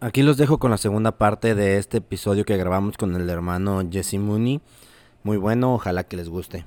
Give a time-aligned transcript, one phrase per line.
[0.00, 3.82] Aquí los dejo con la segunda parte de este episodio que grabamos con el hermano
[3.90, 4.60] Jesse Mooney.
[5.24, 6.64] Muy bueno, ojalá que les guste.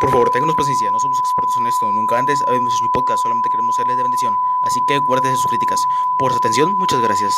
[0.00, 1.92] Por favor, ténganos paciencia, no somos expertos en esto.
[1.92, 4.34] Nunca antes habíamos hecho mi podcast, solamente queremos serles de bendición.
[4.64, 5.80] Así que guárdese sus críticas.
[6.18, 7.34] Por su atención, muchas gracias.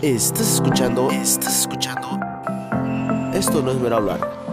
[0.00, 1.10] Estás escuchando.
[1.10, 2.08] Estás escuchando.
[3.34, 4.43] Esto no es ver hablar.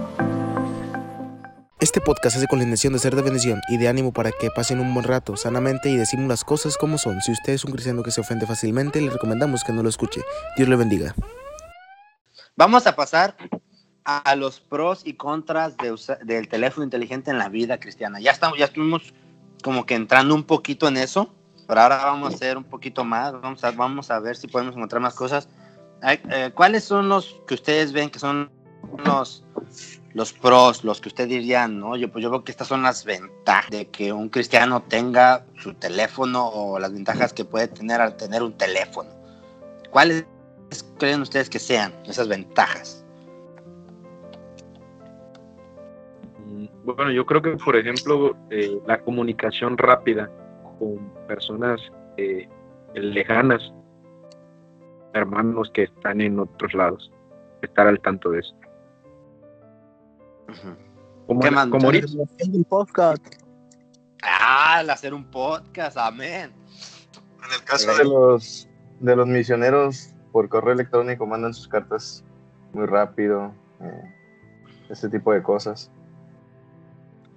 [1.82, 4.52] Este podcast hace con la intención de ser de bendición y de ánimo para que
[4.52, 7.20] pasen un buen rato sanamente y decimos las cosas como son.
[7.22, 10.22] Si usted es un cristiano que se ofende fácilmente, le recomendamos que no lo escuche.
[10.56, 11.16] Dios le bendiga.
[12.56, 13.36] Vamos a pasar
[14.04, 18.20] a los pros y contras de del teléfono inteligente en la vida cristiana.
[18.20, 19.16] Ya estamos, ya estuvimos
[19.64, 21.34] como que entrando un poquito en eso,
[21.68, 23.32] pero ahora vamos a hacer un poquito más.
[23.34, 25.50] Vamos a, vamos a ver si podemos encontrar más cosas.
[26.04, 28.52] Eh, ¿Cuáles son los que ustedes ven que son
[29.04, 29.44] los
[30.14, 33.06] los pros, los que usted diría, no, yo pues yo veo que estas son las
[33.06, 38.18] ventajas de que un cristiano tenga su teléfono o las ventajas que puede tener al
[38.18, 39.10] tener un teléfono.
[39.90, 40.26] ¿Cuáles
[40.98, 43.06] creen ustedes que sean esas ventajas?
[46.46, 50.30] Mm, bueno, yo creo que por ejemplo eh, la comunicación rápida
[50.80, 51.80] con personas
[52.18, 52.48] eh,
[52.96, 53.62] lejanas,
[55.14, 57.12] hermanos que están en otros lados,
[57.62, 58.61] estar al tanto de eso.
[61.28, 63.26] Como, como un podcast.
[64.24, 66.52] Ah, al hacer un podcast, amén.
[67.46, 68.68] En el caso de los,
[69.00, 72.24] de los misioneros, por correo electrónico mandan sus cartas
[72.74, 74.14] muy rápido, eh,
[74.90, 75.92] ese tipo de cosas.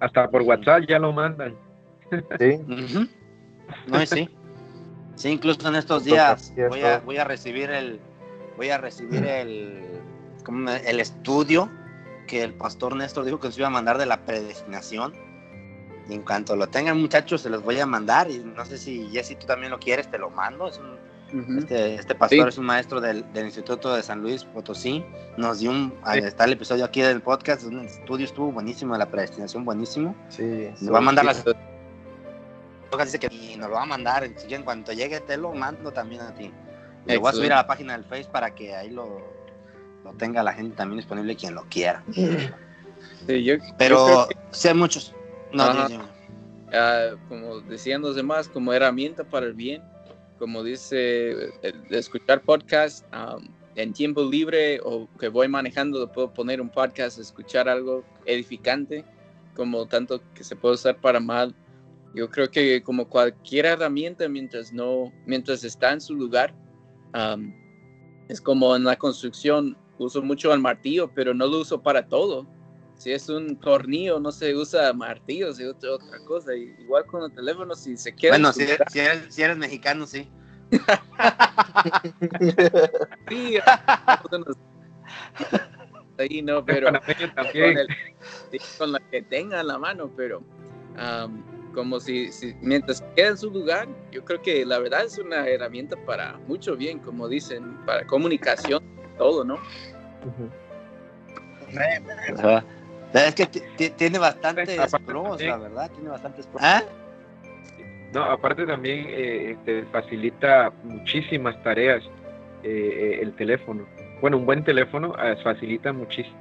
[0.01, 1.55] Hasta por WhatsApp ya lo mandan.
[2.39, 2.61] Sí.
[3.87, 4.29] No, sí.
[5.15, 7.99] Sí, incluso en estos días voy a, voy a recibir el
[8.59, 10.03] voy a recibir el
[10.87, 11.71] el estudio
[12.27, 15.15] que el pastor Néstor dijo que se iba a mandar de la predestinación.
[16.09, 18.31] Y en cuanto lo tengan, muchachos, se los voy a mandar.
[18.31, 20.69] Y no sé si Jesse tú también lo quieres, te lo mando.
[20.69, 20.81] Es
[21.59, 25.05] este, este, pastor es un maestro del, Instituto de San Luis Potosí.
[25.37, 25.93] Nos dio un.
[26.15, 27.65] Está el episodio aquí del podcast.
[27.65, 30.15] Un estudio estuvo buenísimo la predestinación, buenísimo.
[30.29, 30.69] Sí.
[30.81, 31.45] Nos va a mandar las.
[33.05, 34.25] Dice que y nos lo va a mandar.
[34.25, 36.53] En cuanto llegue, te lo mando también a ti.
[37.07, 39.21] Me voy a subir a la página del Face para que ahí lo,
[40.05, 42.05] lo tenga la gente también disponible quien lo quiera.
[43.79, 45.15] Pero sé muchos.
[45.53, 45.65] No,
[46.73, 49.83] ah, como decían los demás, como herramienta para el bien,
[50.39, 51.53] como dice,
[51.91, 53.05] escuchar podcast
[53.77, 59.05] en tiempo libre o que voy manejando, puedo poner un podcast, escuchar algo edificante,
[59.55, 61.55] como tanto que se puede usar para mal.
[62.15, 66.55] Yo creo que como cualquier herramienta, mientras no, mientras está en su lugar,
[68.29, 72.47] es como en la construcción, uso mucho el martillo, pero no lo uso para todo.
[72.97, 76.55] Si es un tornillo, no se usa martillo, se usa otra cosa.
[76.55, 78.33] Igual con el teléfono, si se queda.
[78.33, 80.29] Bueno, si eres, mexicano, sí.
[83.29, 83.59] sí,
[86.19, 86.89] ahí no, pero
[88.79, 90.43] con, la que tenga en la mano, pero
[91.75, 95.47] como si, si, mientras queda en su lugar, yo creo que la verdad es una
[95.47, 99.59] herramienta para mucho bien, como dicen, para comunicación todo, ¿no?
[103.13, 103.47] es que
[103.91, 106.63] tiene bastantes pros, la verdad, tiene bastantes pros.
[106.65, 106.83] ¿Ah?
[108.15, 112.03] No, aparte también eh, este, facilita muchísimas tareas
[112.63, 113.87] eh, el teléfono.
[114.21, 116.33] Bueno, un buen teléfono eh, facilita muchísimas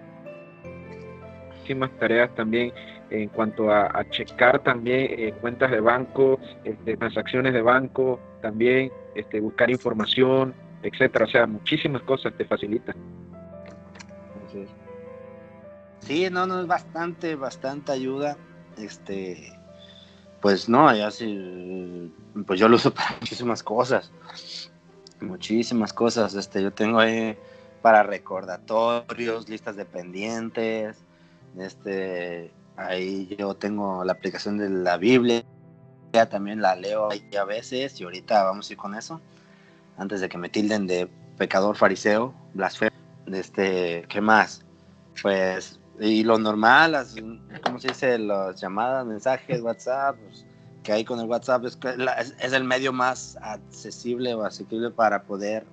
[1.99, 2.71] tareas también
[3.09, 9.69] en cuanto a, checar también cuentas de banco, este, transacciones de banco, también este, buscar
[9.69, 10.53] información,
[10.83, 11.25] etcétera.
[11.25, 12.95] O sea, muchísimas cosas te facilitan.
[16.01, 18.37] Sí, no, no, es bastante, bastante ayuda.
[18.77, 19.53] Este,
[20.41, 22.13] pues no, ya sí,
[22.45, 24.11] pues yo lo uso para muchísimas cosas.
[25.21, 26.35] Muchísimas cosas.
[26.35, 27.37] Este, yo tengo ahí
[27.81, 30.97] para recordatorios, listas de pendientes.
[31.57, 35.43] Este, ahí yo tengo la aplicación de la Biblia.
[36.11, 39.19] Ya también la leo ahí a veces y ahorita vamos a ir con eso
[39.97, 42.95] antes de que me tilden de pecador fariseo, blasfemo.
[43.27, 44.65] Este, ¿qué más?
[45.21, 47.15] Pues, y lo normal, las,
[47.63, 48.17] ¿cómo se dice?
[48.17, 50.45] Las llamadas, mensajes, WhatsApp, pues,
[50.83, 51.77] que hay con el WhatsApp es,
[52.39, 55.65] es, el medio más accesible o asequible para poder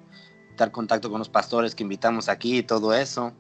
[0.51, 3.33] estar contacto con los pastores que invitamos aquí y todo eso.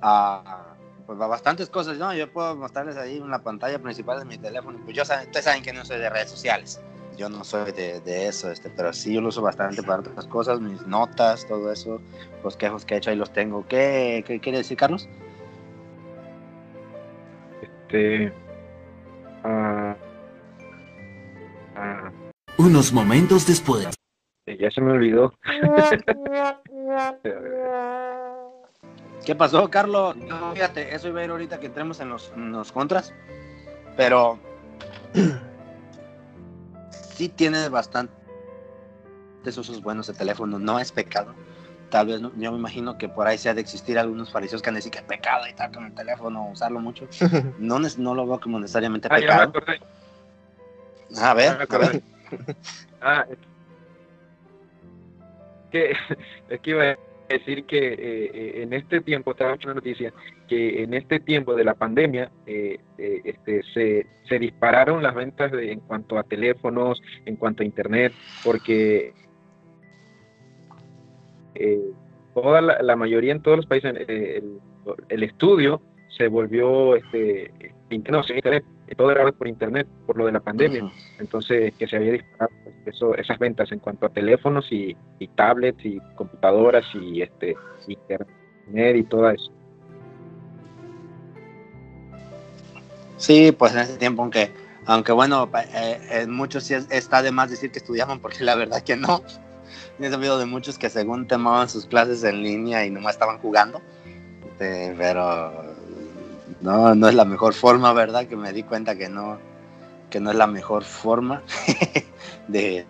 [0.00, 0.74] Ah,
[1.06, 2.14] pues bastantes cosas, ¿no?
[2.14, 4.80] Yo puedo mostrarles ahí en la pantalla principal de mi teléfono.
[4.84, 6.80] Pues yo ustedes saben que no soy de redes sociales
[7.16, 10.60] yo no soy de, eso, este, pero sí yo lo uso bastante para otras cosas,
[10.60, 12.00] mis notas, todo eso,
[12.44, 13.66] los quejos que he hecho ahí los tengo.
[13.66, 15.08] ¿Qué, qué quiere decir, Carlos?
[17.62, 18.32] Este.
[19.44, 19.94] Uh,
[22.58, 23.88] Unos momentos después.
[24.46, 25.32] Ya se me olvidó.
[29.24, 30.16] ¿Qué pasó, Carlos?
[30.16, 33.12] No, fíjate, eso iba a ir ahorita que entremos en los, en los contras.
[33.96, 34.38] Pero
[37.16, 38.14] sí tienes bastantes
[39.56, 40.58] usos buenos de teléfono.
[40.58, 41.34] No es pecado.
[41.90, 44.60] Tal vez, no- yo me imagino que por ahí se ha de existir algunos fariseos
[44.60, 47.08] que han de decir que es pecado y tal con el teléfono, usarlo mucho.
[47.58, 49.42] No, no lo veo como necesariamente Ah, pecado.
[49.44, 49.80] acordé.
[51.18, 52.02] A ver, a ver.
[53.00, 53.38] Ah, es
[55.70, 55.92] que,
[56.48, 56.96] es que iba a
[57.28, 60.12] decir que eh, eh, en este tiempo, estaba escuchando una noticia,
[60.48, 65.72] que en este tiempo de la pandemia eh, este, se, se dispararon las ventas de-
[65.72, 68.12] en cuanto a teléfonos, en cuanto a internet,
[68.44, 69.12] porque
[72.34, 75.80] toda la, la mayoría en todos los países, el, estudio
[76.16, 77.50] se volvió este,
[77.90, 80.92] internet, todo era por internet, por lo de la pandemia Ujú.
[81.18, 85.28] entonces que se había disparado pues, eso, esas ventas en cuanto a teléfonos y, y
[85.28, 87.56] tablets y computadoras y este
[87.88, 89.50] internet y todo eso.
[93.16, 94.50] Sí, pues en ese tiempo, aunque,
[94.84, 98.54] aunque bueno, eh, en muchos sí es- está de más decir que estudiaban, porque la
[98.54, 99.22] verdad que no.
[99.98, 103.80] He sabido de muchos que según tomaban sus clases en línea y nomás estaban jugando.
[104.60, 105.74] Eh, pero
[106.60, 108.26] no, no es la mejor forma, ¿verdad?
[108.26, 109.38] Que me di cuenta que no,
[110.10, 111.42] que no es la mejor forma
[112.48, 112.86] de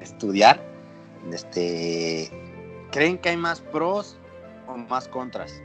[0.00, 0.60] estudiar.
[1.32, 2.30] Este,
[2.90, 4.16] ¿Creen que hay más pros
[4.66, 5.62] o más contras?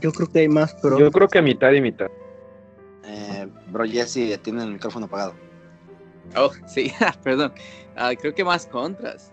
[0.00, 0.98] Yo creo que hay más pros.
[0.98, 2.08] Yo creo que mitad y mitad.
[3.04, 5.34] Eh, bro Jesse tiene el micrófono apagado.
[6.36, 7.52] Oh, sí, perdón.
[7.96, 9.30] Ah, creo que más contras.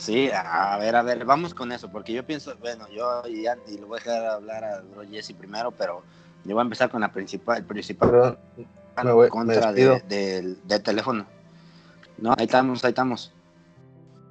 [0.00, 3.58] Sí, a ver, a ver, vamos con eso, porque yo pienso, bueno, yo y, ya-
[3.68, 6.02] y lo voy a dejar hablar a bro Jesse primero, pero
[6.44, 8.38] yo voy a empezar con la principal, el principal Perdón,
[9.04, 11.26] me voy- me contra de- del, del teléfono.
[12.16, 13.32] No, ahí estamos, ahí estamos.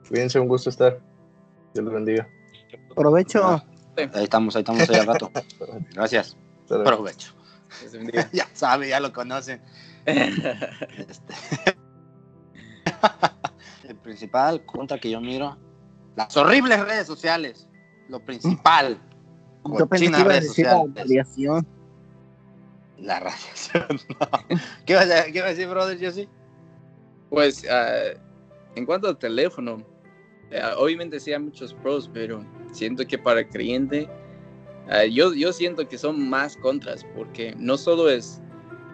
[0.07, 0.99] Cuídense, un gusto estar.
[1.73, 2.27] Dios los bendiga.
[2.95, 3.43] Provecho.
[3.43, 3.63] Ah,
[4.13, 5.31] Ahí estamos, ahí estamos, ahí al rato.
[5.93, 6.35] Gracias.
[6.67, 7.33] Provecho.
[8.33, 9.61] Ya sabe, ya lo conocen.
[10.05, 11.33] Este.
[14.09, 15.55] principal contra que yo miro,
[16.15, 17.67] las horribles redes sociales.
[18.07, 18.99] Lo principal.
[19.77, 21.67] Yo pensé que iba a la radiación.
[22.97, 23.85] La radiación,
[24.19, 24.57] no.
[24.85, 25.99] ¿Qué a, qué ibas a decir, brother?
[25.99, 26.27] Yo sí.
[27.29, 28.17] Pues ah,
[28.75, 29.83] en cuanto al teléfono,
[30.49, 34.09] eh, obviamente sí hay muchos pros, pero siento que para el cliente,
[34.89, 38.41] ah, yo, yo siento que son más contras, porque no solo es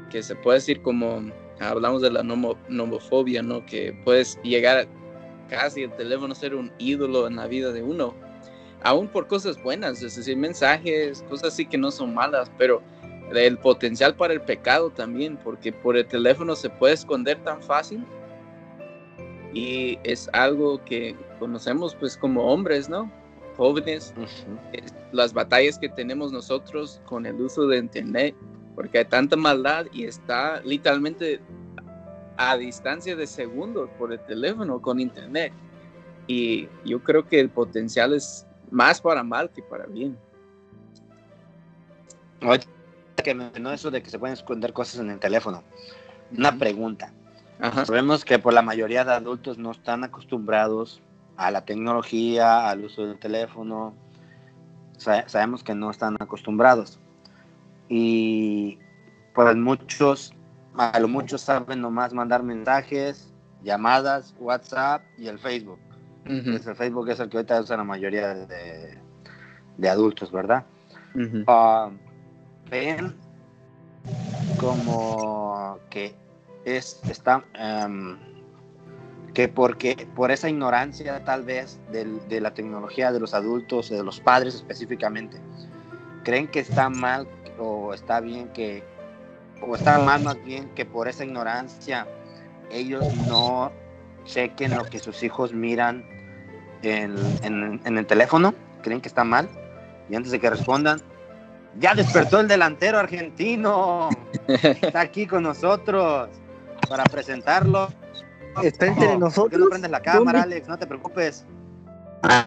[0.10, 1.32] que se puede decir como
[1.62, 3.66] hablamos de la nomo- nomofobia, ¿no?
[3.66, 4.90] Que puedes llegar
[5.50, 8.14] casi el teléfono ser un ídolo en la vida de uno,
[8.84, 12.82] aún por cosas buenas, es decir, mensajes, cosas así que no son malas, pero
[13.34, 18.06] el potencial para el pecado también, porque por el teléfono se puede esconder tan fácil.
[19.54, 23.12] Y es algo que conocemos pues como hombres, ¿no?
[23.58, 24.14] Jóvenes,
[24.74, 28.36] es las batallas que tenemos nosotros con el uso de internet,
[28.76, 31.40] porque hay tanta maldad y está literalmente
[32.38, 35.54] a distancia de segundos por el teléfono con internet.
[36.28, 40.18] Y yo creo que el potencial es más para mal que para bien.
[42.42, 42.68] Ahorita
[43.24, 45.64] que mencionó eso de que se pueden esconder cosas en el teléfono.
[46.36, 47.14] Una pregunta.
[47.60, 47.86] Ajá.
[47.86, 51.02] Sabemos que por la mayoría de adultos no están acostumbrados
[51.38, 53.96] a la tecnología, al uso del teléfono.
[54.98, 57.00] Sa- sabemos que no están acostumbrados.
[57.88, 58.80] Y
[59.34, 60.34] pues muchos,
[60.78, 65.80] a lo muchos saben nomás mandar mensajes, llamadas, WhatsApp y el Facebook.
[66.24, 68.98] Pues el Facebook es el que ahorita usa la mayoría de,
[69.78, 70.66] de adultos, ¿verdad?
[71.48, 71.90] Ah,
[72.70, 73.16] ven
[74.60, 76.16] como que
[76.66, 78.18] es está em,
[79.34, 84.20] que porque por esa ignorancia tal vez de la tecnología de los adultos de los
[84.20, 85.40] padres específicamente
[86.24, 87.28] creen que está mal
[87.60, 88.84] o está bien que
[89.62, 92.08] o está mal más bien que por esa ignorancia
[92.72, 93.72] ellos no
[94.26, 96.04] chequen lo que sus hijos miran
[96.82, 99.50] en, en- en el teléfono creen que está mal
[100.10, 101.02] y antes de que respondan
[101.80, 104.10] ya despertó el delantero argentino.
[104.48, 106.30] Está aquí con nosotros
[106.88, 107.90] para presentarlo.
[108.64, 109.60] Está entre ¿Por qué nosotros.
[109.60, 110.56] no prendes la cámara, ¿Dónde?
[110.56, 110.70] Alex?
[110.70, 111.44] No te preocupes.
[112.24, 112.46] Ah,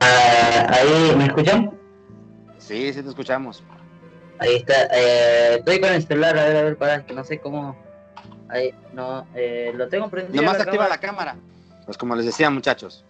[0.71, 1.71] ahí, ¿me escuchan?
[2.57, 3.63] Sí, sí te escuchamos.
[4.39, 4.85] Ahí está.
[4.93, 7.77] Eh, estoy con el celular, a ver, a ver, para, no sé cómo.
[8.49, 10.43] Ahí, no, eh, lo tengo prendido.
[10.43, 10.95] Nomás la activa cámara.
[10.95, 11.37] la cámara.
[11.85, 13.05] Pues como les decía, muchachos,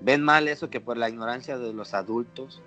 [0.00, 2.60] ven mal eso que por la ignorancia de los adultos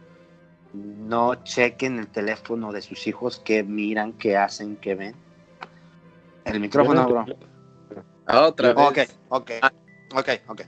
[0.74, 5.16] no chequen el teléfono de sus hijos, qué miran, qué hacen, qué ven.
[6.46, 7.26] El micrófono, bro.
[8.26, 9.18] Ah, Otra Ok, vez.
[9.30, 9.50] ok,
[10.14, 10.62] ok, ok.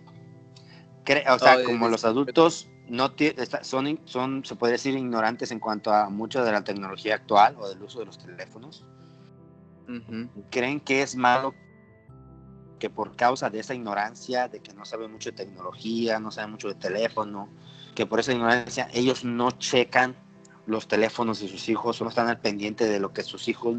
[1.05, 3.13] Cre- o sea, Oh, como los adultos no
[3.61, 7.67] son, son, se puede decir, ignorantes en cuanto a mucho de la tecnología actual o
[7.67, 8.85] del uso de los teléfonos,
[9.87, 10.29] Ujú.
[10.49, 11.53] ¿creen que es malo
[12.79, 16.51] que por causa de esa ignorancia, de que no saben mucho de tecnología, no saben
[16.51, 17.49] mucho de teléfono,
[17.93, 20.15] que por esa ignorancia ellos no checan
[20.65, 23.77] los teléfonos de sus hijos, solo están al pendiente de lo que sus hijos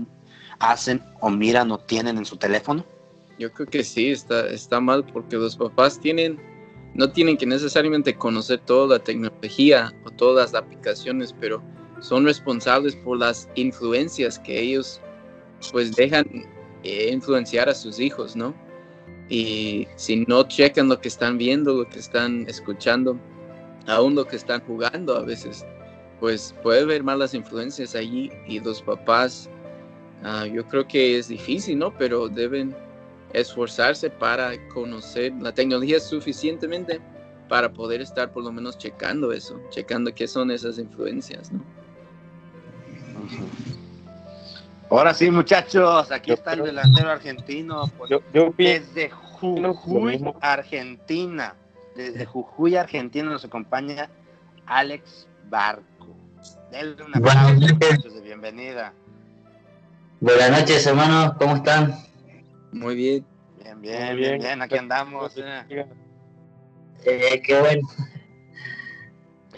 [0.59, 2.85] hacen o miran o tienen en su teléfono?
[3.39, 6.41] Yo creo que sí, está, está mal porque los papás tienen,
[6.97, 11.63] no tienen que necesariamente conocer toda la tecnología o todas las aplicaciones, pero
[12.01, 15.01] son responsables por las influencias que ellos
[15.73, 16.27] pues dejan
[16.85, 18.55] eh, influenciar a sus hijos, ¿no?
[19.29, 23.19] Y si no checan lo que están viendo, lo que están escuchando,
[23.87, 25.67] aún lo que están jugando a veces,
[26.21, 29.51] pues puede haber malas influencias allí y los papás,
[30.23, 31.93] ah, yo creo que es difícil, ¿no?
[31.99, 32.75] Pero deben
[33.33, 37.01] esforzarse para conocer la tecnología suficientemente
[37.49, 41.63] para poder estar por lo menos checando eso, checando qué son esas influencias, ¿no?
[44.91, 50.25] Ahora sí, muchachos, aquí Yo está el delantero argentino por- Yo, yo opino desde Jujuy.
[50.41, 51.55] Argentina.
[51.97, 54.09] Desde Jujuy, Argentina nos acompaña
[54.67, 55.83] Alex Barco.
[56.71, 58.93] Denle un aplauso, muchachos, de bienvenida.
[60.21, 61.95] Buenas noches, hermanos, ¿cómo están?
[62.73, 63.27] Muy bien.
[63.63, 64.39] Bien, bien, Muy bien, bien.
[64.41, 65.35] bien, aquí andamos.
[65.37, 65.87] eh.
[67.05, 67.89] Eh, qué bueno.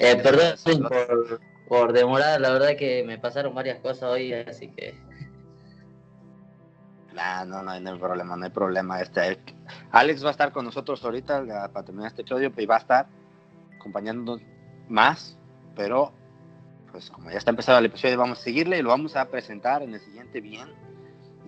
[0.00, 0.55] Eh, perdón
[0.88, 4.95] por, por demorar, la verdad que me pasaron varias cosas hoy, así que
[7.12, 9.00] Nah, no, no, hay- no hay problema, no hay problema.
[9.00, 9.41] Este,
[9.91, 13.09] Alex va a estar con nosotros ahorita para terminar este episodio y va a estar
[13.75, 14.41] acompañándonos
[14.87, 15.37] más,
[15.75, 16.12] pero
[16.93, 19.83] pues como ya está empezado el episodio vamos a seguirle y lo vamos a presentar
[19.83, 20.69] en el siguiente bien.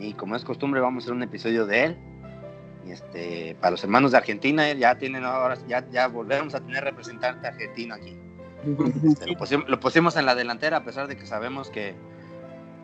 [0.00, 1.96] Y como es costumbre vamos a hacer un episodio de él.
[2.86, 6.82] Y este, para los hermanos de Argentina ya tienen ahora, ya, ya volvemos a tener
[6.82, 8.16] representante argentino aquí.
[9.12, 11.94] Este, lo, pusim- lo pusimos en la delantera a pesar de que sabemos que,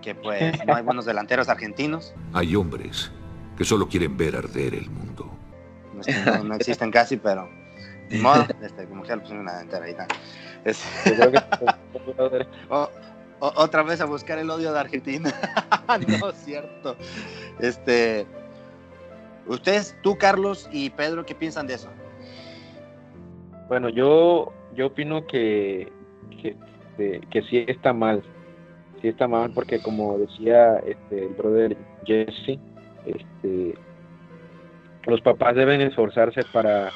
[0.02, 2.14] que pues no hay buenos delanteros argentinos.
[2.35, 3.11] Hay hombres
[3.56, 5.30] que solo quieren ver arder el mundo.
[6.44, 7.49] No, existen casi, pero
[8.11, 10.06] ni modo, este, como que ya lo pusimos en la delantera ahí está.
[10.64, 12.46] Es- yo creo que
[13.40, 15.33] otra vez a buscar el odio de Argentina.
[16.21, 16.97] no es cierto.
[17.61, 18.26] Este,
[19.47, 21.88] ustedes, tú, Carlos y Pedro, ¿qué piensan de eso?
[23.69, 25.93] Bueno, yo, yo opino que,
[26.40, 26.57] que,
[26.99, 28.23] de- que sí está mal.
[29.02, 32.59] Sí está mal porque como decía este, el brother Jesse,
[33.05, 33.75] este,
[35.05, 36.88] los papás deben esforzarse para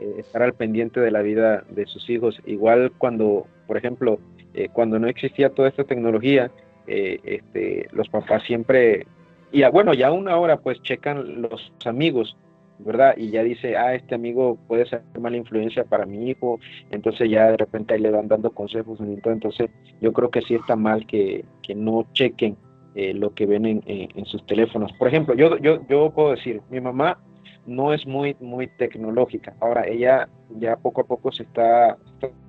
[0.00, 2.40] eh, estar al pendiente de la vida de sus hijos.
[2.46, 4.18] Igual cuando, por ejemplo,
[4.54, 6.50] eh, cuando no existía toda esta tecnología,
[6.86, 9.06] eh, este, los papás siempre,
[9.50, 12.36] y bueno, ya aún ahora pues checan los amigos,
[12.78, 13.14] ¿verdad?
[13.16, 16.58] Y ya dice, ah, este amigo puede ser mala influencia para mi hijo,
[16.90, 20.76] entonces ya de repente ahí le van dando consejos, entonces yo creo que sí está
[20.76, 22.56] mal que, que no chequen
[22.94, 24.92] eh, lo que ven en, sus teléfonos.
[24.98, 27.18] Por ejemplo, yo, yo, yo puedo decir, mi mamá
[27.66, 30.28] no es muy, muy tecnológica, ahora ella
[30.58, 31.96] ya poco a poco se está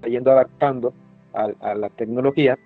[0.05, 0.93] yendo adaptando
[1.33, 2.57] a, a la tecnología,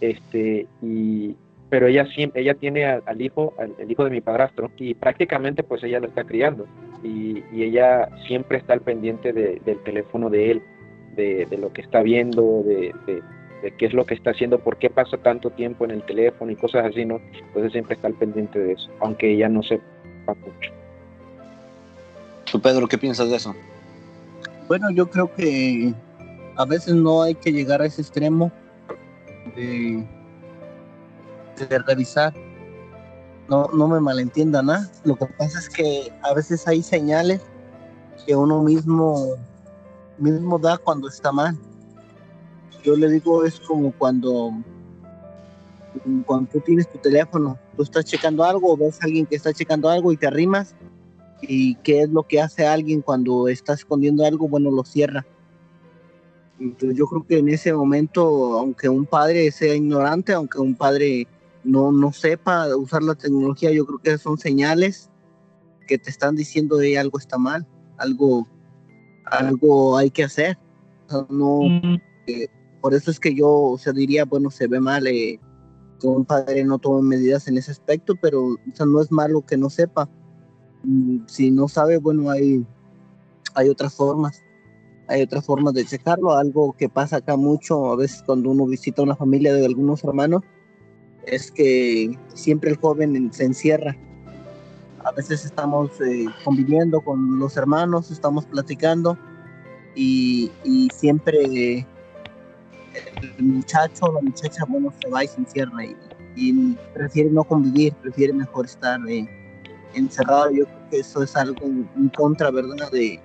[0.00, 1.36] este, y,
[1.68, 5.62] pero ella ella tiene al, al hijo, al, el hijo de mi padrastro, y prácticamente
[5.62, 6.66] pues ella lo está criando,
[7.02, 10.62] y, y ella siempre está al pendiente de- del teléfono de él,
[11.16, 13.22] de, de lo que está viendo, de, de-
[13.62, 16.52] de qué es lo que está haciendo, por qué pasa tanto tiempo en el teléfono
[16.52, 17.20] y cosas así, ¿no?
[17.48, 19.82] Entonces siempre está al pendiente de eso, aunque ella no sepa
[20.28, 20.70] mucho.
[22.52, 23.56] Tú, Pedro, ¿qué piensas de eso?
[24.68, 25.92] Bueno, yo creo que
[26.58, 28.50] a veces no hay que llegar a ese extremo
[29.54, 30.06] de,
[31.86, 32.34] revisar.
[33.48, 34.90] No, no me malentiendan, ¿ah?
[35.04, 37.40] Lo que pasa es que a veces hay señales
[38.26, 39.36] que uno mismo,
[40.18, 41.56] mismo da cuando está mal.
[42.82, 44.52] Yo le digo, es como cuando,
[46.26, 49.88] cuando tú tienes tu teléfono, tú estás checando algo, ves a alguien que está checando
[49.88, 50.74] algo y te arrimas,
[51.40, 55.24] y qué es lo que hace alguien cuando está escondiendo algo, bueno, lo cierra.
[56.60, 61.28] Entonces yo creo que en ese momento, aunque un padre sea ignorante, aunque un padre
[61.64, 65.10] no, no sepa usar la tecnología, yo creo que son señales
[65.86, 68.46] que te están diciendo de algo está mal, algo,
[69.24, 70.58] algo hay que hacer.
[71.06, 71.60] O sea, no,
[72.26, 72.48] eh,
[72.80, 75.40] por eso es que yo, o sea, diría, bueno, se ve mal eh,
[76.00, 79.44] que un padre no tome medidas en ese aspecto, pero o sea, no es malo
[79.44, 80.08] que no sepa.
[80.84, 82.64] Mm, Si no sabe, bueno, hay,
[83.54, 84.42] hay otras formas.
[85.08, 86.32] Hay otras formas de checarlo.
[86.32, 90.42] Algo que pasa acá mucho, a veces cuando uno visita una familia de algunos hermanos,
[91.26, 93.96] es que siempre el joven se encierra.
[95.04, 99.16] A veces estamos eh, conviviendo con los hermanos, estamos platicando
[99.94, 101.86] y, y siempre
[103.38, 105.96] el muchacho o la muchacha, bueno, se va y se encierra y,
[106.36, 109.26] y prefiere no convivir, prefiere mejor estar eh,
[109.94, 110.50] encerrado.
[110.50, 112.90] Yo creo que eso es algo en contra, ¿verdad?
[112.90, 113.20] De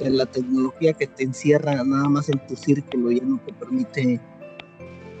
[0.00, 4.20] la tecnología que te encierra nada más en tu círculo, ya no te permite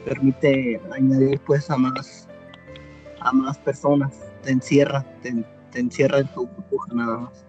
[0.04, 2.28] permite añadir pues a más
[3.20, 7.44] a más personas, te encierra, te, te encierra en tu burbuja nada más.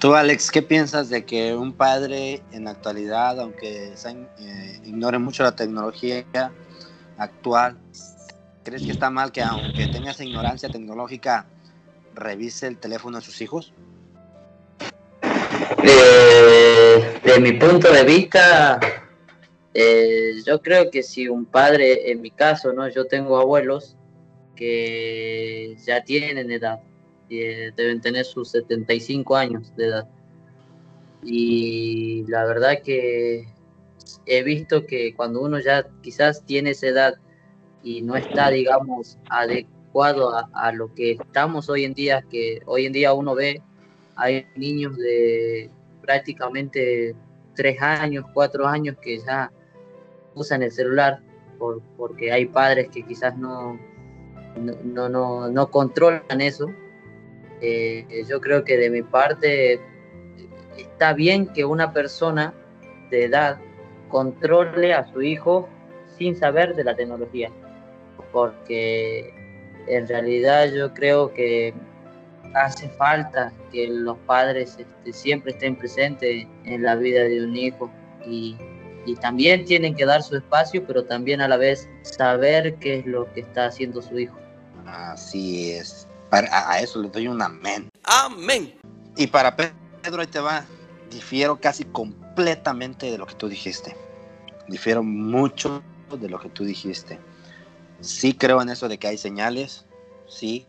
[0.00, 5.18] Tú, Alex, ¿qué piensas de que un padre en la actualidad, aunque se, eh, ignore
[5.18, 6.24] mucho la tecnología
[7.16, 7.78] actual,
[8.64, 11.46] crees que está mal que aunque tenga esa ignorancia tecnológica,
[12.14, 13.72] revise el teléfono de sus hijos?
[15.82, 18.78] Eh, de mi punto de vista,
[19.72, 23.96] eh, yo creo que si un padre, en mi caso, no, yo tengo abuelos
[24.54, 26.80] que ya tienen edad,
[27.30, 30.08] eh, deben tener sus 75 años de edad.
[31.22, 33.48] Y la verdad que
[34.26, 37.14] he visto que cuando uno ya quizás tiene esa edad
[37.82, 42.86] y no está, digamos, adecuado a, a lo que estamos hoy en día, que hoy
[42.86, 43.62] en día uno ve,
[44.16, 45.70] hay niños de
[46.02, 47.14] prácticamente
[47.54, 49.50] tres años, cuatro años que ya
[50.34, 51.20] usan el celular
[51.58, 53.78] por, porque hay padres que quizás no,
[54.56, 56.70] no, no, no controlan eso.
[57.60, 59.80] Eh, yo creo que de mi parte
[60.76, 62.52] está bien que una persona
[63.10, 63.58] de edad
[64.08, 65.68] controle a su hijo
[66.18, 67.50] sin saber de la tecnología,
[68.32, 69.32] porque
[69.86, 71.74] en realidad yo creo que
[72.54, 77.90] hace falta que los padres este, siempre estén presentes en la vida de un hijo
[78.26, 78.56] y,
[79.06, 83.06] y, también tienen que dar su espacio, pero también a la vez saber qué es
[83.06, 84.36] lo que está haciendo su hijo.
[84.86, 86.06] Así es.
[86.30, 87.88] Para, a eso le doy un amén.
[88.04, 88.74] Amén.
[89.16, 90.64] Y para Pedro, ahí te va.
[91.10, 93.96] Difiero casi completamente de lo que tú dijiste.
[94.68, 95.82] Difiero mucho
[96.18, 97.18] de lo que tú dijiste.
[98.00, 99.84] Sí creo en eso de que hay señales.
[100.26, 100.66] Sí,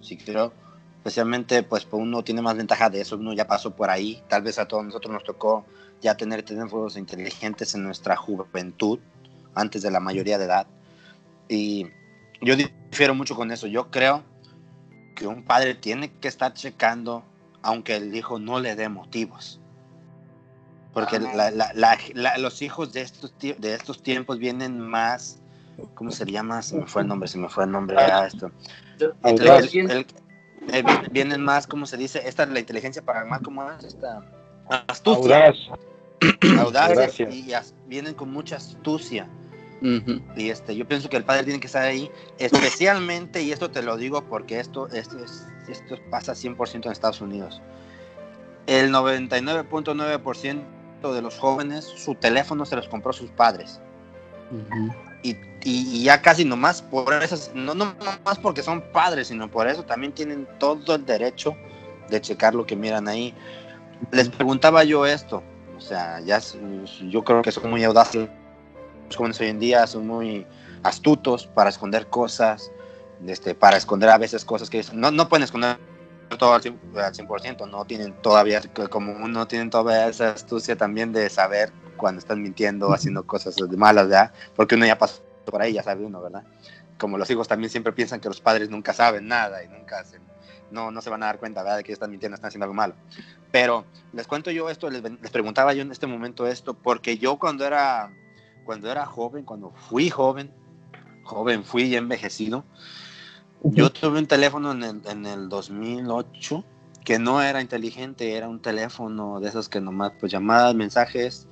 [0.00, 0.52] sí creo
[0.98, 4.42] especialmente pues, pues uno tiene más ventaja de eso, uno ya pasó por ahí, tal
[4.42, 5.64] vez a todos nosotros nos tocó
[6.00, 8.98] ya tener teléfonos inteligentes en nuestra juventud,
[9.54, 10.66] antes de la mayoría de edad.
[11.48, 11.86] Y
[12.40, 14.22] yo difiero mucho con eso, yo creo
[15.16, 17.24] que un padre tiene que estar checando
[17.62, 19.60] aunque el hijo no le dé motivos.
[20.92, 25.38] Porque la, la, la, los hijos de estos, de estos tiempos vienen más,
[25.94, 26.62] ¿cómo se llama?
[26.62, 28.50] Se me fue el nombre, se me fue el nombre a esto.
[29.22, 30.06] Entonces, el,
[30.72, 34.22] eh, vienen más, como se dice, esta es la inteligencia paranormal, como es esta
[34.86, 35.46] astucia.
[35.46, 35.56] Audaz.
[36.58, 39.28] Audaz y, as, vienen con mucha astucia.
[39.80, 40.20] Uh -huh.
[40.36, 43.82] Y este, yo pienso que el padre tiene que estar ahí, especialmente, y esto te
[43.82, 47.62] lo digo porque esto, esto, es, esto pasa 100% en Estados Unidos.
[48.66, 53.80] El 99.9% de los jóvenes, su teléfono se los compró sus padres.
[54.50, 55.07] Uh -huh.
[55.22, 59.82] Y, ya casi nomás por eso, no, no más porque son padres, sino por eso
[59.82, 61.54] también tienen todo el derecho
[62.08, 63.34] de checar lo que miran ahí.
[64.12, 65.42] Les preguntaba yo esto,
[65.76, 66.40] o sea, ya
[67.10, 68.28] yo creo que son muy audaces
[69.08, 70.46] los jóvenes hoy en día, son muy
[70.82, 72.70] astutos para esconder cosas,
[73.26, 75.78] este, para esconder a veces cosas que no, no pueden esconder
[76.38, 81.72] todo al 100%, no tienen todavía, como uno tienen todavía esa astucia también de saber
[81.98, 84.32] cuando están mintiendo, haciendo cosas de malas, ¿verdad?
[84.56, 86.44] Porque uno ya pasó por ahí, ya sabe uno, ¿verdad?
[86.96, 90.22] Como los hijos también siempre piensan que los padres nunca saben nada y nunca hacen,
[90.70, 91.76] no, no se van a dar cuenta, ¿verdad?
[91.78, 92.94] De que están mintiendo, están haciendo algo malo.
[93.52, 93.84] Pero
[94.14, 97.66] les cuento yo esto, les, les preguntaba yo en este momento esto, porque yo cuando
[97.66, 98.10] era,
[98.64, 100.50] cuando era joven, cuando fui joven,
[101.24, 102.64] joven fui y envejecido,
[103.62, 106.64] yo tuve un teléfono en el, en el 2008
[107.08, 111.48] que no era inteligente, era un teléfono de esos que nomás, pues llamadas, mensajes,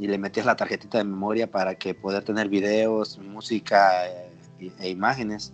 [0.00, 4.88] y le metías la tarjetita de memoria para que poder tener videos, música eh, e,
[4.88, 5.52] imágenes.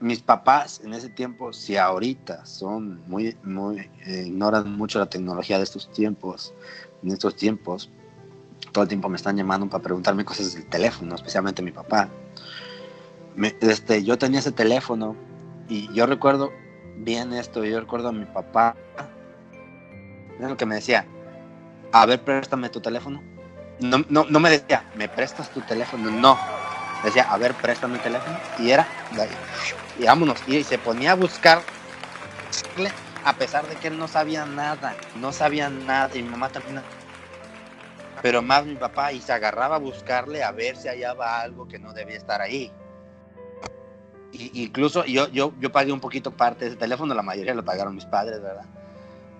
[0.00, 5.56] Mis papás en ese tiempo, si ahorita son muy, muy, eh, ignoran mucho la tecnología
[5.56, 6.52] de estos tiempos,
[7.02, 7.88] en estos tiempos,
[8.70, 12.10] todo el tiempo me están llamando para preguntarme cosas del teléfono, especialmente mi papá.
[13.34, 15.16] Me, este, yo tenía ese teléfono
[15.70, 16.52] y yo recuerdo
[16.98, 18.76] bien esto, yo recuerdo a mi papá,
[20.38, 21.06] es lo que me decía,
[21.92, 23.22] a ver, préstame tu teléfono.
[23.80, 26.10] No, no, no me decía, ¿me prestas tu teléfono?
[26.10, 26.38] No.
[27.04, 28.36] Decía, a ver, préstame el teléfono.
[28.58, 28.86] Y era,
[29.98, 30.38] y vámonos.
[30.46, 31.62] Y se ponía a buscar,
[33.24, 34.94] a pesar de que él no sabía nada.
[35.16, 36.10] No sabía nada.
[36.14, 36.82] Y mi mamá también
[38.22, 41.80] pero más mi papá y se agarraba a buscarle a ver si hallaba algo que
[41.80, 42.72] no debía estar ahí.
[44.30, 47.64] Y, incluso yo, yo, yo pagué un poquito parte de ese teléfono, la mayoría lo
[47.64, 48.64] pagaron mis padres, ¿verdad?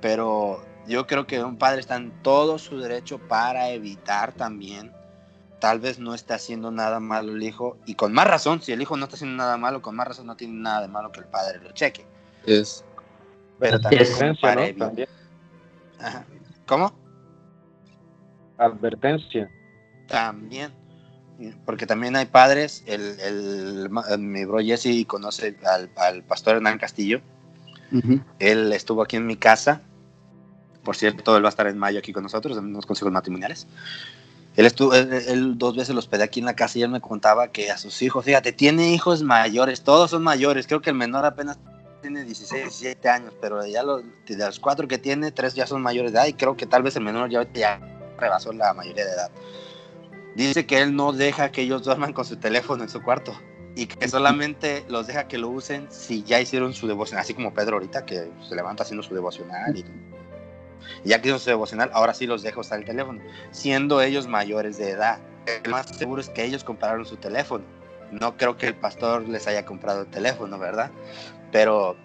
[0.00, 4.92] Pero yo creo que un padre está en todo su derecho para evitar también,
[5.60, 8.82] tal vez no esté haciendo nada malo el hijo, y con más razón, si el
[8.82, 11.20] hijo no está haciendo nada malo, con más razón no tiene nada de malo que
[11.20, 12.04] el padre lo cheque.
[12.46, 12.84] Es.
[13.58, 14.60] Pero también como para ¿no?
[14.62, 15.08] evitar- También.
[16.00, 16.24] Ajá.
[16.66, 16.92] ¿Cómo?
[18.58, 19.48] Advertencia.
[20.08, 20.72] También.
[21.64, 26.78] Porque también hay padres, el, el- ma- mi bro Jesse conoce al, al pastor Hernán
[26.78, 27.20] Castillo.
[28.38, 29.82] Él estuvo aquí en mi casa.
[30.84, 33.66] Por cierto, él va a estar en mayo aquí con nosotros, en unos consejos matrimoniales.
[34.56, 37.00] Él, estuvo, él, él dos veces los hospedé aquí en la casa y él me
[37.00, 40.66] contaba que a sus hijos, fíjate, tiene hijos mayores, todos son mayores.
[40.66, 41.58] Creo que el menor apenas
[42.02, 45.80] tiene 16, 17 años, pero ya los, de los cuatro que tiene, tres ya son
[45.80, 47.80] mayores de edad y creo que tal vez el menor ya, ya
[48.18, 49.30] rebasó la mayoría de edad.
[50.34, 53.38] Dice que él no deja que ellos duerman con su teléfono en su cuarto
[53.74, 57.54] y que solamente los deja que lo usen si ya hicieron su devocional, así como
[57.54, 59.84] Pedro ahorita que se levanta haciendo su devocional y
[61.04, 64.78] ya que hicieron su devocional, ahora sí los deja usar el teléfono, siendo ellos mayores
[64.78, 65.18] de edad.
[65.64, 67.64] Lo más seguro es que ellos compraron su teléfono.
[68.10, 70.90] No creo que el pastor les haya comprado el teléfono, ¿verdad?
[71.50, 71.96] Pero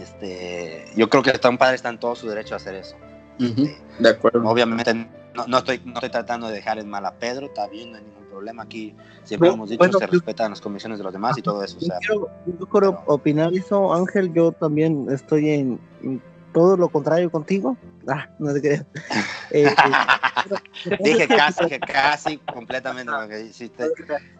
[0.00, 2.96] este, yo creo que un padre está en todo su derecho a hacer eso.
[3.38, 4.46] De acuerdo.
[4.48, 4.92] Obviamente
[5.34, 7.98] no, no estoy, no estoy tratando de dejar en mal a Pedro, está bien, no
[7.98, 8.62] hay ningún problema.
[8.62, 11.42] Aquí siempre Bueno, hemos dicho bueno, se yo- respetan las convicciones de los demás y
[11.42, 11.76] todo eso.
[11.76, 14.32] O Yo sea, quiero, yo quiero opinar eso, Ángel.
[14.32, 16.22] Yo también estoy en, en
[16.54, 17.76] todo lo contrario contigo.
[18.08, 18.86] Ah, no te creas.
[19.50, 23.84] Eh, eh, dije casi, que casi completamente lo que hiciste.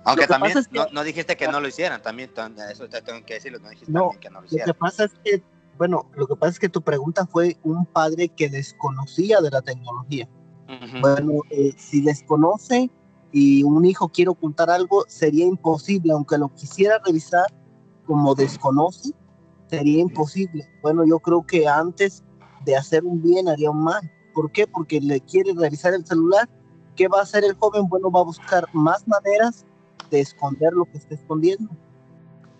[0.05, 2.31] Aunque que también es que- no, no dijiste que no lo hicieran, también
[2.73, 4.75] eso te tengo que decirlo, no dijiste No, que no lo Lo que hicieran.
[4.77, 5.43] pasa es que,
[5.79, 9.63] bueno, lo que pasa es que tu pregunta fue un padre que desconocía de la
[9.63, 10.29] tecnología.
[10.69, 11.01] Ujú.
[11.01, 12.91] Bueno, eh, si desconoce
[13.31, 17.47] y un hijo quiere ocultar algo, sería imposible, aunque lo quisiera revisar
[18.07, 19.13] como desconoce,
[19.69, 20.69] sería imposible.
[20.83, 22.23] Bueno, yo creo que antes
[22.65, 24.11] de hacer un bien haría un mal.
[24.35, 24.67] ¿Por qué?
[24.67, 26.49] Porque le quiere revisar el celular.
[26.97, 27.89] ¿Qué va a hacer el joven?
[27.89, 29.65] Bueno, va a buscar más maneras
[30.11, 31.69] de esconder lo que está escondiendo.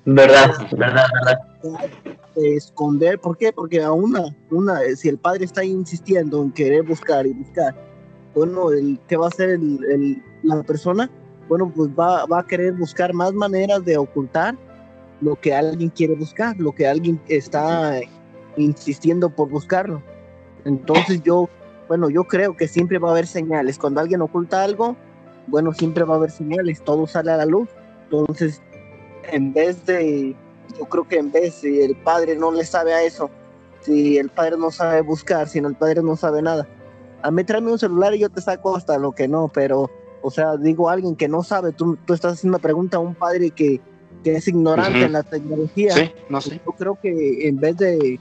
[0.07, 1.39] Verdad, verdad, verdad.
[2.37, 3.53] de esconder, ¿por qué?
[3.53, 7.75] Porque a una, una, si el padre está insistiendo en querer buscar y buscar,
[8.35, 11.11] bueno, el, ¿qué va a hacer el, el- la persona?
[11.49, 14.59] Bueno, pues va, va a querer buscar más maneras de ocultar
[15.21, 18.01] lo que alguien quiere buscar, lo que alguien está
[18.57, 20.03] insistiendo por buscarlo.
[20.65, 21.49] Entonces yo,
[21.89, 23.79] bueno, yo creo que siempre va a haber señales.
[23.79, 24.97] Cuando alguien oculta algo,
[25.47, 27.69] bueno, siempre va a haber señales, todo sale a la luz.
[28.05, 28.63] Entonces,
[29.31, 30.35] en vez de,
[30.79, 33.31] yo creo que en vez si el padre no le sabe a eso,
[33.81, 36.67] si el padre no sabe buscar, si el padre no sabe nada,
[37.23, 39.91] a mí tráeme un celular y yo te saco hasta lo que no, pero,
[40.23, 43.01] o sea, digo a alguien que no sabe, tú, tú estás haciendo una pregunta a
[43.01, 43.81] un padre que,
[44.25, 45.07] que es ignorante Ujú.
[45.07, 45.95] en la tecnología.
[45.97, 46.61] Sí, no sé.
[46.67, 48.19] Yo creo que en vez de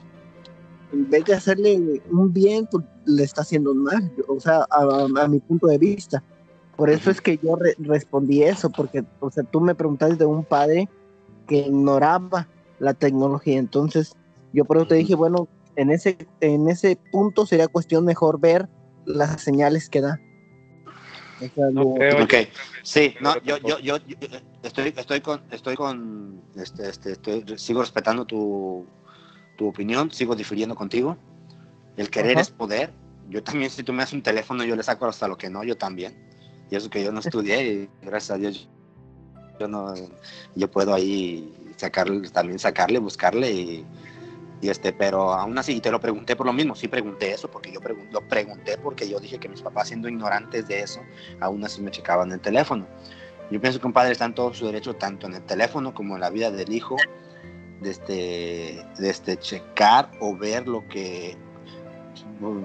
[0.91, 1.79] en vez de hacerle
[2.11, 5.79] un bien, pues, le está haciendo un mal, o sea, a, a mi punto de
[5.79, 6.23] vista.
[6.77, 10.25] Por eso es que yo re- respondí eso, porque, o sea, tú me preguntaste de
[10.27, 10.87] un padre
[11.47, 12.47] que ignoraba
[12.79, 14.11] la tecnología, entonces
[14.53, 18.67] yo por eso te dije, bueno, en ese, en ese punto sería cuestión mejor ver
[19.05, 20.19] las señales que da.
[21.39, 22.33] O sea, lo- creo Ok,
[22.83, 24.15] sí, no, yo, yo, yo, yo
[24.63, 28.85] estoy, estoy con, estoy con, este, este, estoy- sigo respetando tu,
[29.57, 31.17] tu opinión, sigo difiriendo contigo.
[31.97, 32.91] El querer es poder.
[33.29, 35.63] Yo también, si tú me das un teléfono, yo le saco hasta lo que no,
[35.63, 36.13] yo también.
[36.71, 38.67] Y eso que yo no estudié, y gracias a Dios,
[39.59, 39.93] yo no,
[40.55, 43.85] yo puedo ahí sacarle, también sacarle, buscarle y,
[44.61, 47.49] y este, pero aún así, y te lo pregunté por lo mismo, sí pregunté eso,
[47.49, 51.01] porque yo pregun- lo pregunté porque yo dije que mis papás siendo ignorantes de eso,
[51.39, 52.87] aún así me checaban el teléfono.
[53.53, 56.15] Yo pienso que un padre está en todo su derecho, tanto en el teléfono como
[56.15, 56.95] en la vida del hijo,
[57.81, 61.37] de este, de este checar o ver lo que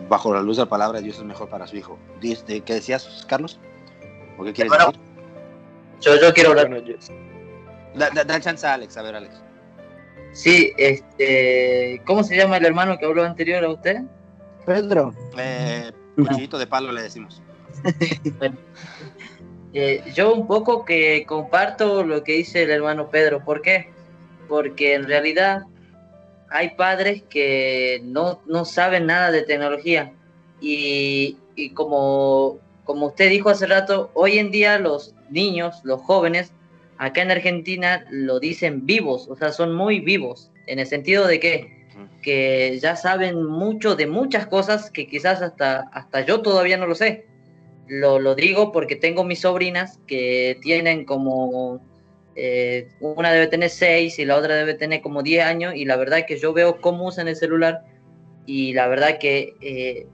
[0.08, 1.98] bajo la luz de la palabra de Dios es mejor para su hijo.
[2.22, 3.60] ¿Qué decías, Carlos?
[4.38, 5.00] ¿O qué quieres Bueno, decir?
[6.00, 6.70] Yo, yo quiero hablar.
[6.70, 6.94] Bueno, yo-
[7.94, 9.34] Da, da- da chance a Alex, a ver, Alex.
[10.32, 14.02] Sí, este, ¿cómo se llama el hermano que habló anterior a usted?
[14.64, 17.42] Pedro, Eh, cuchillito de palo le decimos.
[19.74, 23.44] Eh, yo un poco que comparto lo que dice el hermano Pedro.
[23.44, 23.90] ¿Por qué?
[24.48, 25.62] Porque en realidad
[26.50, 30.12] hay padres que no, no saben nada de tecnología.
[30.60, 36.52] Y, y como, como usted dijo hace rato, hoy en día los niños, los jóvenes,
[36.98, 41.38] acá en Argentina lo dicen vivos, o sea, son muy vivos, en el sentido de
[41.38, 41.86] que,
[42.22, 46.94] que ya saben mucho de muchas cosas que quizás hasta, hasta yo todavía no lo
[46.94, 47.26] sé.
[47.88, 51.80] Lo, lo digo porque tengo mis sobrinas que tienen como,
[52.36, 55.96] eh, una debe tener 6 y la otra debe tener como 10 años y la
[55.96, 57.82] verdad que yo veo cómo usan el celular
[58.46, 60.06] y la verdad que eh,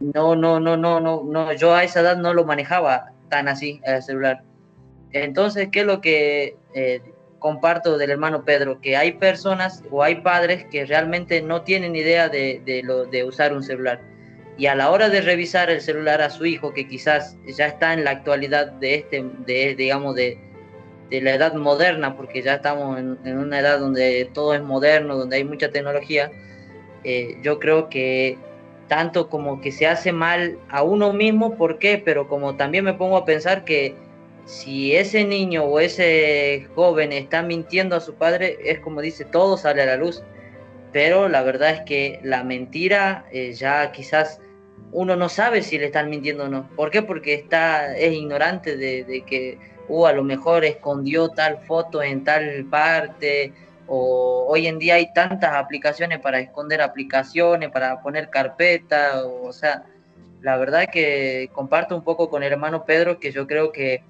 [0.00, 3.80] no, no, no, no, no, no, yo a esa edad no lo manejaba tan así
[3.84, 4.42] el celular.
[5.12, 7.00] Entonces, ¿qué es lo que eh,
[7.38, 8.80] comparto del hermano Pedro?
[8.80, 13.24] Que hay personas o hay padres que realmente no tienen idea de, de, lo, de
[13.24, 14.00] usar un celular.
[14.60, 17.94] Y a la hora de revisar el celular a su hijo, que quizás ya está
[17.94, 20.36] en la actualidad de este, de, digamos, de,
[21.08, 25.16] de la edad moderna, porque ya estamos en, en, una edad donde todo es moderno,
[25.16, 26.30] donde hay mucha tecnología,
[27.04, 28.36] eh, yo creo que
[28.86, 31.96] tanto como que se hace mal a uno mismo, ¿por qué?
[31.96, 33.94] Pero como también me pongo a pensar que
[34.44, 39.56] si ese niño o ese joven está mintiendo a su padre, es como dice, todo
[39.56, 40.22] sale a la luz.
[40.92, 44.40] Pero la verdad es que la mentira eh, ya quizás
[44.92, 46.68] uno no sabe si le están mintiendo o no.
[46.76, 47.02] ¿Por qué?
[47.02, 52.64] Porque está, es ignorante de, que uh, a lo mejor escondió tal foto en tal
[52.70, 53.52] parte,
[53.86, 59.52] o hoy en día hay tantas aplicaciones para esconder aplicaciones, para poner carpeta, o, o
[59.52, 59.84] sea,
[60.42, 64.02] la verdad que comparto un poco con el hermano Pedro que yo creo que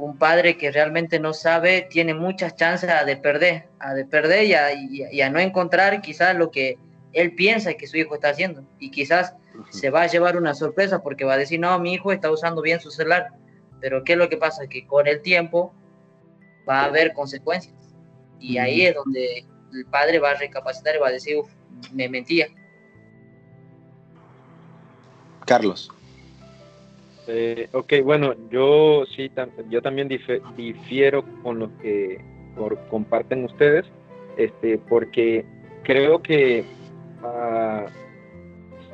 [0.00, 4.54] un padre que realmente no sabe tiene muchas chances de perder, a de perder y
[4.54, 6.78] a, y, a no encontrar quizás lo que
[7.12, 9.34] él piensa que su hijo está haciendo y quizás.
[9.70, 12.62] Se va a llevar una sorpresa porque va a decir, no, mi hijo está usando
[12.62, 13.28] bien su celular,
[13.80, 14.66] pero ¿qué es lo que pasa?
[14.66, 15.72] Que con el tiempo
[16.68, 17.74] va a haber consecuencias
[18.38, 21.50] y ahí es donde el padre va a recapacitar y va a decir, uff,
[21.92, 22.48] me mentía.
[25.46, 25.90] Carlos.
[27.26, 32.20] Eh, ok, bueno, yo sí, tam yo también dif difiero con lo que
[32.56, 33.86] por, comparten ustedes,
[34.36, 35.44] este, porque
[35.84, 36.64] creo que
[37.22, 37.88] uh,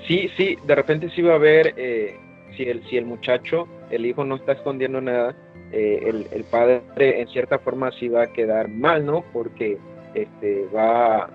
[0.06, 2.16] sí, sí, de repente sí va a haber, eh,
[2.56, 5.34] si, el, si el muchacho, el hijo no está escondiendo nada,
[5.72, 9.24] eh, el, el, padre en cierta forma sí va a quedar mal, ¿no?
[9.32, 9.78] Porque
[10.14, 11.28] este, va,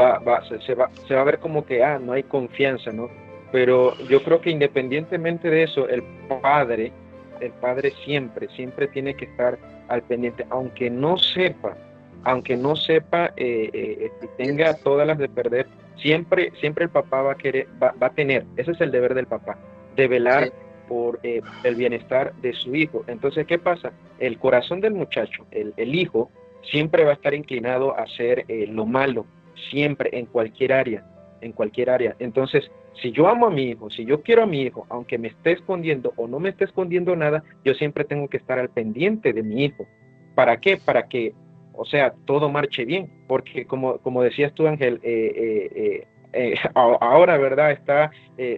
[0.00, 2.92] va, va, se, se, va, se va a ver como que, ah, no hay confianza,
[2.92, 3.08] ¿no?
[3.52, 6.02] Pero yo creo que independientemente de eso, el
[6.42, 6.92] padre,
[7.40, 11.76] el padre siempre, siempre tiene que estar al pendiente, aunque no sepa,
[12.24, 17.22] aunque no sepa eh, eh, y tenga todas las de perder, siempre, siempre el papá
[17.22, 19.58] va a querer, va, va a tener, ese es el deber del papá,
[19.96, 20.52] de velar sí.
[20.88, 23.04] por eh, el bienestar de su hijo.
[23.06, 23.92] Entonces, ¿qué pasa?
[24.18, 26.30] El corazón del muchacho, el, el hijo,
[26.70, 29.26] siempre va a estar inclinado a hacer eh, lo malo,
[29.70, 31.04] siempre, en cualquier área,
[31.40, 32.16] en cualquier área.
[32.18, 35.28] Entonces, si yo amo a mi hijo, si yo quiero a mi hijo, aunque me
[35.28, 39.32] esté escondiendo o no me esté escondiendo nada, yo siempre tengo que estar al pendiente
[39.32, 39.86] de mi hijo.
[40.34, 40.76] ¿Para qué?
[40.76, 41.32] Para que,
[41.78, 43.08] o sea, todo marche bien.
[43.28, 47.70] Porque como, como decías tú, Ángel, eh, eh, eh, ahora, ¿verdad?
[47.70, 48.10] Está,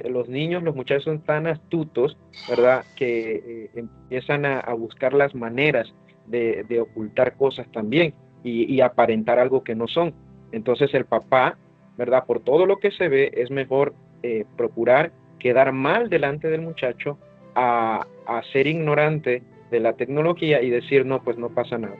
[0.08, 2.16] los niños, los muchachos son tan astutos,
[2.48, 2.84] ¿verdad?
[2.96, 5.92] Que empiezan a, buscar las maneras
[6.26, 10.14] de, ocultar cosas también y, aparentar algo que no son.
[10.52, 11.58] Entonces el papá,
[11.96, 12.24] ¿verdad?
[12.26, 17.18] Por todo lo que se ve, es mejor eh, procurar quedar mal delante del muchacho
[17.54, 18.06] a,
[18.52, 21.96] ser ignorante de la tecnología y decir, no, pues no pasa nada.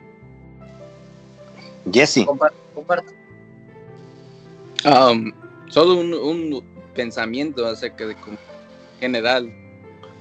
[1.91, 2.25] Jesse.
[2.25, 3.11] Comparto.
[4.83, 5.31] Um,
[5.69, 6.63] solo un, un,
[6.93, 8.15] pensamiento acerca de
[8.99, 9.45] general.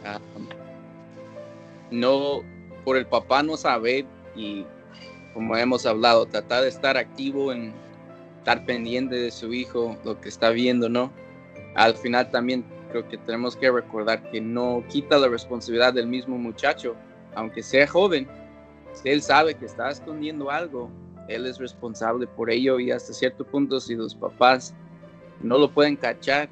[0.04, 0.48] Um,
[1.90, 2.42] no,
[2.84, 4.04] por el papá no saber
[4.36, 4.64] y
[5.34, 7.72] como hemos hablado, tratar de estar activo en
[8.38, 11.12] estar pendiente de su hijo, lo que está viendo, ¿no?
[11.74, 16.36] Al final también creo que tenemos que recordar que no quita la responsabilidad del mismo
[16.36, 16.96] muchacho,
[17.34, 18.26] aunque sea joven.
[18.92, 20.90] Si él sabe que está escondiendo algo,
[21.34, 24.74] él es responsable por ello y hasta cierto punto si los papás
[25.42, 26.48] no lo pueden cachar,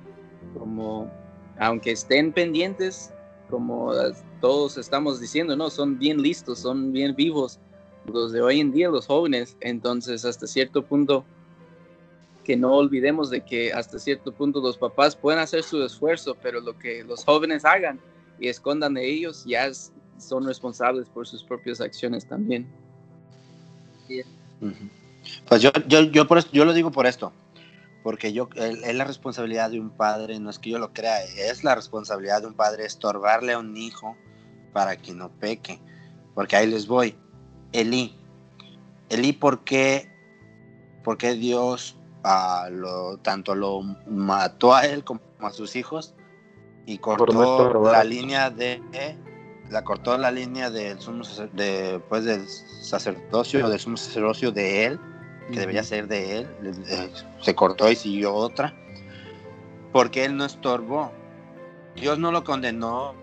[0.58, 1.10] como
[1.58, 3.12] aunque estén pendientes,
[3.50, 3.92] como
[4.40, 7.58] todos estamos diciendo, no, son bien listos, son bien vivos
[8.06, 11.24] los de hoy en día, los jóvenes, entonces hasta cierto punto
[12.44, 16.60] que no olvidemos de que hasta cierto punto los papás pueden hacer su esfuerzo, pero
[16.60, 18.00] lo que los jóvenes hagan
[18.40, 19.70] y escondan de ellos ya
[20.18, 22.66] son responsables por sus propias acciones también.
[25.48, 27.32] Pues yo, yo, yo, por esto, yo lo digo por esto,
[28.02, 31.64] porque yo, es la responsabilidad de un padre, no es que yo lo crea, es
[31.64, 34.16] la responsabilidad de un padre estorbarle a un hijo
[34.72, 35.80] para que no peque,
[36.34, 37.14] porque ahí les voy.
[37.72, 38.16] Elí,
[39.08, 40.10] Elí, ¿por qué,
[41.02, 46.14] por qué Dios uh, lo, tanto lo mató a él como a sus hijos
[46.86, 48.82] y cortó la línea de
[49.70, 55.00] la cortó la línea del sumo de, pues, del sacerdocio del sumo sacerdocio de él
[55.52, 56.48] que debería ser de él
[56.88, 58.74] eh, se cortó y siguió otra
[59.92, 61.12] porque él no estorbó
[61.96, 63.14] Dios no lo condenó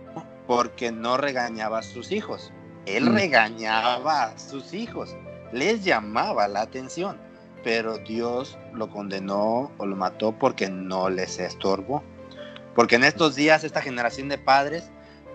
[0.47, 2.51] porque no regañaba a sus hijos.
[2.85, 3.15] Él Mm.
[3.15, 5.15] regañaba a sus hijos,
[5.51, 7.17] les llamaba la atención,
[7.63, 12.03] pero Dios lo condenó o lo mató porque no les estorbó.
[12.75, 14.91] Porque en estos días, esta generación de padres,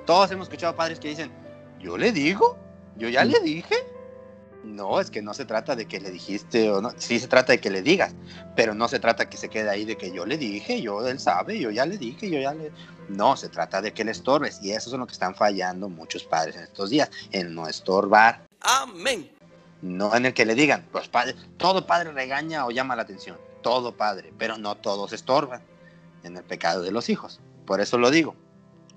[0.07, 1.31] todos hemos escuchado padres que dicen,
[1.79, 2.57] yo le digo,
[2.97, 3.75] yo ya le dije.
[4.63, 7.53] No, es que no se trata de que le dijiste o no, sí se trata
[7.53, 8.15] de que le digas,
[8.55, 11.19] pero no se trata que se quede ahí de que yo le dije, yo él
[11.19, 12.71] sabe, yo ya le dije, yo ya le...
[13.09, 16.25] No, se trata de que le estorbes y eso es lo que están fallando muchos
[16.25, 18.43] padres en estos días, en no estorbar.
[18.61, 19.31] Amén.
[19.81, 23.39] No en el que le digan, los padres, todo padre regaña o llama la atención,
[23.63, 25.63] todo padre, pero no todos estorban
[26.23, 27.41] en el pecado de los hijos.
[27.65, 28.37] Por eso lo digo.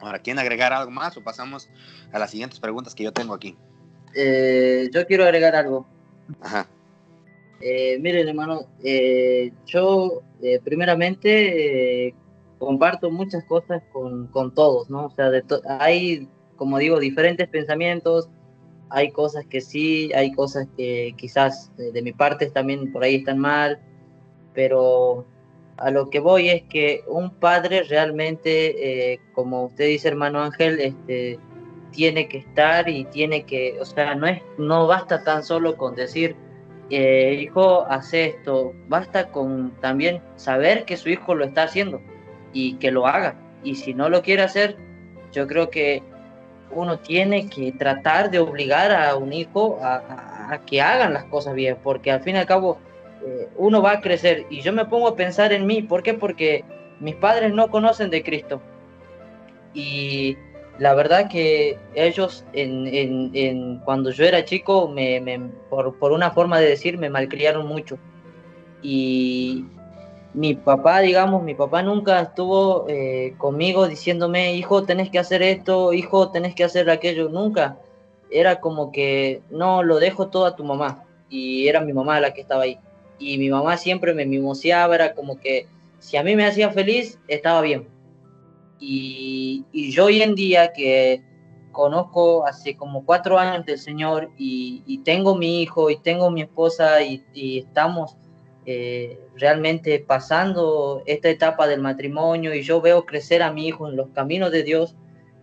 [0.06, 1.70] Ahora, ¿quieren agregar algo más o pasamos
[2.12, 3.56] a las siguientes preguntas que yo tengo aquí?
[4.16, 5.88] Eh, yo quiero agregar algo.
[6.42, 6.68] Ajá.
[7.62, 12.16] Eh, miren, hermano, eh, yo eh, primeramente eh,
[12.60, 15.06] comparto muchas cosas con, con todos, ¿no?
[15.06, 18.30] O sea, de to- hay, como digo, diferentes pensamientos,
[18.89, 23.16] hay cosas que sí, hay cosas que quizás eh, de mi parte también por ahí
[23.16, 23.80] están mal,
[24.54, 25.26] pero
[25.78, 30.80] a lo que voy es que un padre realmente, eh, como usted dice, hermano Ángel,
[30.80, 31.40] este,
[31.92, 35.96] tiene que estar y tiene que, o sea, no es, no basta tan solo con
[35.96, 36.36] decir,
[36.90, 42.02] eh, hijo, hace esto, basta con también saber que su hijo lo está haciendo
[42.52, 43.36] y que lo haga.
[43.64, 44.78] Y si no lo quiere hacer,
[45.32, 46.04] yo creo que
[46.72, 51.78] uno tiene que tratar de obligar a un hijo a que hagan las cosas bien,
[51.84, 52.78] porque al fin y al cabo
[53.26, 54.46] eh, uno va a crecer.
[54.50, 56.14] Y yo me pongo a pensar en mí, ¿por qué?
[56.14, 56.64] Porque
[57.00, 58.62] mis padres no conocen de Cristo.
[59.74, 60.38] Y
[60.80, 66.12] la verdad que ellos, en, en- en- cuando yo era chico, me, me- por, por
[66.12, 67.98] una forma de decir, me malcriaron mucho.
[68.82, 69.66] Y
[70.34, 75.94] mi papá, digamos, mi papá nunca estuvo eh, conmigo diciéndome, hijo, tenés que hacer esto,
[75.94, 77.78] hijo, tenés que hacer aquello, nunca.
[78.32, 81.04] Era como que, no, lo dejo todo a tu mamá.
[81.30, 82.80] Y era mi mamá la que estaba ahí.
[83.19, 85.67] Y mi mamá siempre me mimoseaba, era como que
[85.99, 87.88] si a mí me hacía feliz, estaba bien.
[88.80, 91.23] Y, y yo hoy en día que
[91.73, 96.43] conozco hace como cuatro años del Señor y, y tengo mi hijo y tengo mi
[96.43, 97.23] esposa y,
[97.58, 98.15] estamos
[98.65, 103.97] eh, realmente pasando esta etapa del matrimonio y yo veo crecer a mi hijo en
[103.97, 104.95] los caminos de Dios,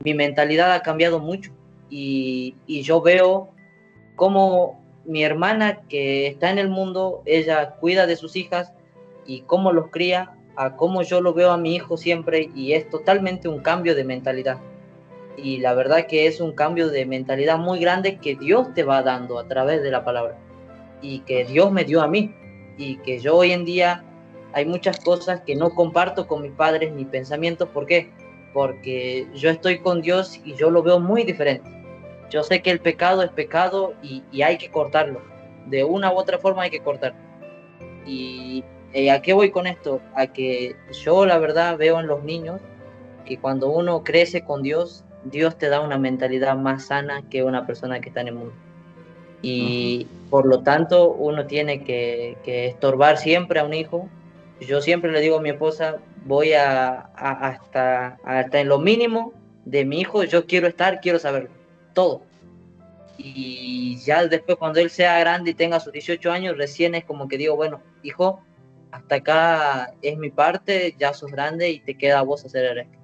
[0.03, 1.53] mi mentalidad ha cambiado mucho
[1.91, 3.51] y, y yo veo
[4.17, 8.73] cómo mi hermana que está en el mundo, ella cuida de sus hijas
[9.27, 12.89] y cómo los cría, a cómo yo lo veo a mi hijo siempre y es
[12.91, 14.59] totalmente un cambio de mentalidad.
[15.37, 19.03] Y la verdad que es un cambio de mentalidad muy grande que Dios te va
[19.03, 20.37] dando a través de la palabra
[21.01, 22.35] y que Dios me dio a mí
[22.77, 24.05] y que yo hoy en día
[24.53, 27.69] hay muchas cosas que no comparto con mis padres ni pensamientos.
[27.69, 28.11] ¿Por qué?
[28.53, 31.80] Porque yo estoy con Dios y yo lo veo muy diferente.
[32.31, 35.21] Yo sé que el pecado es pecado y, y hay que cortarlo.
[35.67, 37.19] De una u otra forma hay que cortarlo.
[38.07, 40.01] Y eh, ¿a qué voy con esto?
[40.15, 42.61] A que yo la verdad veo en los niños
[43.25, 47.67] que cuando uno crece con Dios, Dios te da una mentalidad más sana que una
[47.67, 48.55] persona que está en el mundo.
[49.43, 54.09] Y por lo tanto uno tiene que, que estorbar siempre a un hijo.
[54.61, 59.33] Yo siempre le digo a mi esposa, voy a, a- hasta, hasta en lo mínimo
[59.65, 61.51] de mi hijo, yo quiero estar, quiero saberlo,
[61.93, 62.23] todo.
[63.17, 67.29] Y ya después cuando él sea grande y tenga sus 18 años, recién es como
[67.29, 68.43] que digo, bueno, hijo,
[68.93, 72.75] hasta acá es mi parte, ya sos grande y te queda a vos hacer el
[72.77, 72.99] resto.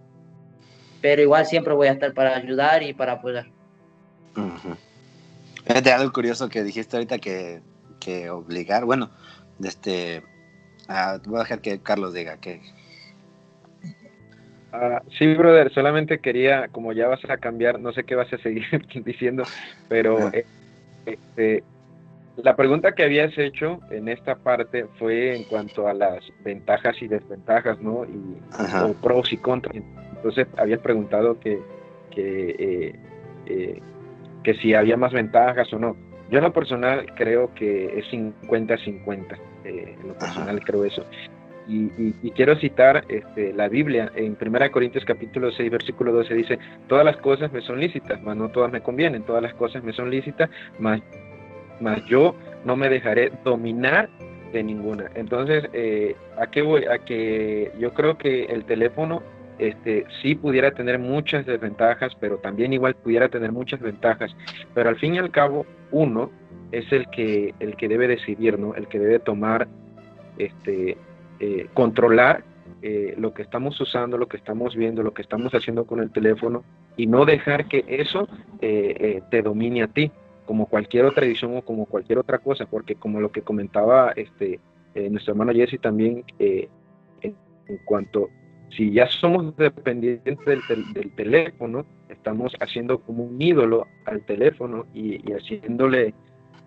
[1.03, 3.47] Pero igual siempre voy a estar para ayudar y para apoyar.
[4.37, 4.77] Ujú.
[5.67, 7.61] Fíjate algo curioso que dijiste ahorita que,
[8.01, 9.11] que obligar, bueno,
[9.63, 10.23] este,
[10.89, 12.63] ah, voy a dejar que Carlos diga que
[14.79, 18.37] Ah, sí, brother, solamente quería, como ya vas a cambiar, no sé qué vas a
[18.39, 18.67] seguir
[19.07, 19.45] diciendo,
[19.89, 20.45] pero eh,
[21.07, 21.65] este,
[22.37, 27.09] la pregunta que habías hecho en esta parte fue en cuanto a las ventajas y
[27.09, 28.05] desventajas, ¿no?
[28.05, 28.37] Y
[28.83, 29.75] o pros y contras.
[30.17, 31.59] Entonces habías preguntado que,
[32.11, 32.95] que, eh,
[33.47, 33.81] eh,
[34.45, 35.97] que si había más ventajas o no.
[36.31, 39.39] Yo en lo personal creo que es 50-50.
[39.65, 41.03] eh, en lo personal creo eso.
[41.69, 46.35] Y, y- y quiero citar este, la Biblia en 1 Corintios capítulo 6 versículo 12
[46.35, 46.59] dice,
[46.89, 49.93] todas las cosas me son lícitas, mas no todas me convienen, todas las cosas me
[49.93, 50.49] son lícitas,
[50.79, 51.01] mas,
[51.81, 54.09] mas yo no me dejaré dominar
[54.53, 55.07] de ninguna.
[55.15, 56.85] Entonces, eh, ¿a qué voy?
[56.85, 59.23] A que yo creo que el teléfono
[59.59, 64.35] este, sí pudiera tener muchas desventajas, pero también igual pudiera tener muchas ventajas.
[64.75, 66.31] Pero al fin y al cabo, uno
[66.73, 68.75] es el que, el que debe decidir, ¿no?
[68.75, 69.67] El que debe tomar,
[70.39, 70.97] este,
[71.41, 72.45] eh, controlar
[72.83, 76.11] eh, lo que estamos usando, lo que estamos viendo, lo que estamos haciendo con el
[76.11, 76.63] teléfono
[76.97, 78.29] y no dejar que eso
[78.61, 80.11] eh, eh, te domine a ti,
[80.45, 84.61] como cualquier otra edición o como cualquier otra cosa, porque como lo que comentaba este
[84.95, 87.35] eh, nuestro hermano Jesse también, en,
[87.85, 88.31] cuanto,
[88.71, 95.33] si ya somos dependientes del, teléfono, estamos haciendo como un ídolo al teléfono y, y
[95.33, 96.15] haciéndole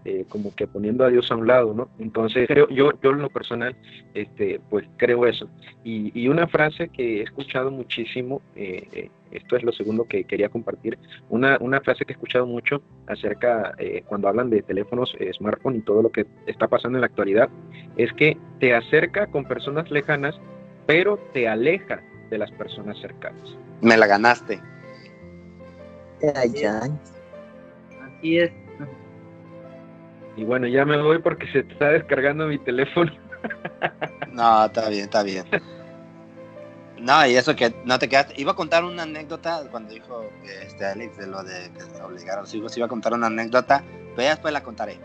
[0.06, 1.89] eh, como que poniendo a Dios a un lado, ¿no?
[2.00, 3.76] Entonces creo, yo, yo en lo personal,
[4.14, 5.50] este, pues creo eso.
[5.84, 10.47] Y, una frase que he escuchado muchísimo, eh, eh, esto es lo segundo que quería
[10.47, 10.97] compartir,
[11.30, 13.76] una, una frase que he escuchado mucho acerca,
[14.06, 17.50] cuando hablan de teléfonos, smartphone y todo lo que está pasando en la actualidad,
[17.97, 20.39] es que te acerca con personas lejanas,
[20.86, 23.58] pero te aleja de las personas cercanas.
[23.82, 24.62] Me la ganaste.
[28.02, 28.52] Así es.
[30.40, 33.12] Y bueno, ya me voy porque se está descargando mi teléfono.
[34.32, 35.44] no, está bien, está bien.
[36.98, 38.36] No, y eso que no te quedaste.
[38.38, 40.30] Iba a contar una anécdota cuando dijo
[40.66, 41.70] este Alex de lo de
[42.02, 42.78] obligar a los hijos.
[42.78, 43.84] Iba a contar una anécdota,
[44.16, 44.98] pero ya después la contaré.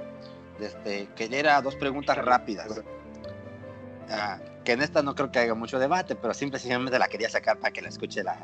[0.60, 2.68] Este, que era dos preguntas rápidas.
[4.08, 7.58] Ah, que en esta no creo que haya mucho debate, pero simplemente la quería sacar
[7.58, 8.38] para que la escuche la,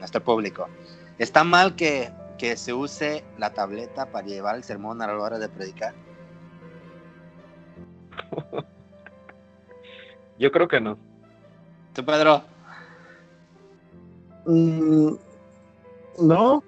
[0.00, 0.68] nuestro público.
[1.16, 5.38] ¿Está mal que que se use la tableta para llevar el sermón a la hora
[5.38, 5.94] de predicar?
[10.38, 10.98] Yo creo que no.
[11.94, 12.42] ¿Tú, Pedro?
[14.46, 15.14] Mm,
[16.20, 16.64] no.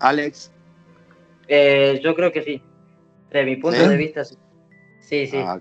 [0.00, 0.52] Alex.
[1.48, 2.62] Eh, yo creo que sí.
[3.30, 4.36] De mi punto de vista, sí.
[5.00, 5.38] Sí, sí.
[5.38, 5.60] Ah,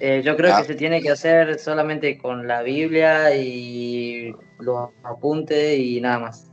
[0.00, 5.78] eh, yo creo que se tiene que hacer solamente con la Biblia y los apuntes
[5.78, 6.49] y nada más.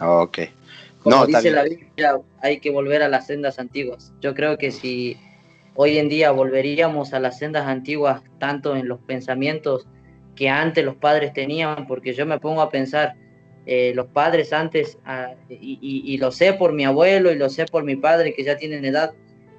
[0.00, 0.38] Ok.
[1.02, 4.12] Como no, dice la Biblia, hay que volver a las sendas antiguas.
[4.20, 5.16] Yo creo que si
[5.74, 9.86] hoy en día volveríamos a las sendas antiguas, tanto en los pensamientos
[10.34, 13.14] que antes los padres tenían, porque yo me pongo a pensar,
[13.66, 17.84] eh, los padres antes, ah, y, lo sé por mi abuelo y lo sé por
[17.84, 19.14] mi padre que ya tienen edad,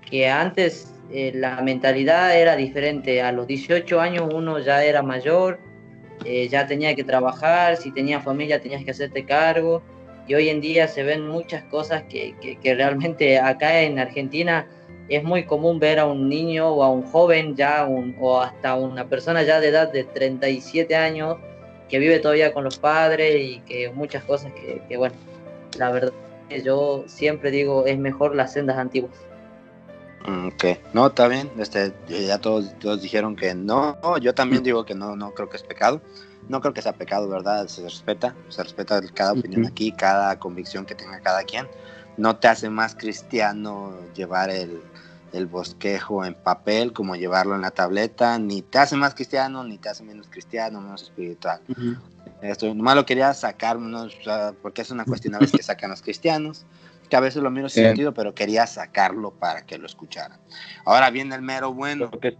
[0.10, 3.22] que antes eh, la mentalidad era diferente.
[3.22, 5.60] A los 18 años uno ya era mayor,
[6.26, 9.82] eh, ya tenía que trabajar, si tenía familia tenías que hacerte cargo
[10.28, 14.68] y hoy en día se ven muchas cosas que, que, realmente acá en Argentina
[15.08, 18.76] es muy común ver a un niño o a un joven ya un, o hasta
[18.76, 21.38] una persona ya de edad de 37 años
[21.88, 25.16] que vive todavía con los padres y que muchas cosas que, que bueno,
[25.78, 26.12] la verdad
[26.64, 29.14] yo siempre digo es mejor las sendas antiguas.
[30.28, 34.84] Mm, ok, no, está bien, este, ya todos, todos dijeron que no, yo también digo
[34.84, 36.02] que no, no creo que es pecado
[36.50, 37.68] no creo que sea pecado, ¿verdad?
[37.68, 41.68] Se respeta, se respeta cada opinión aquí, cada convicción que tenga cada quien.
[42.18, 44.82] No te hace más cristiano llevar el,
[45.52, 49.90] bosquejo en papel como llevarlo en la tableta, ni te hace más cristiano, ni te
[49.90, 51.62] hace menos cristiano, menos espiritual.
[52.42, 53.78] Esto nomás lo quería sacar,
[54.64, 56.66] porque es una cuestión a veces que sacan los cristianos,
[57.08, 60.40] que a veces lo miro sin sentido, pero quería sacarlo para que lo escucharan.
[60.86, 62.10] Ahora viene el mero bueno.
[62.12, 62.36] Lo que,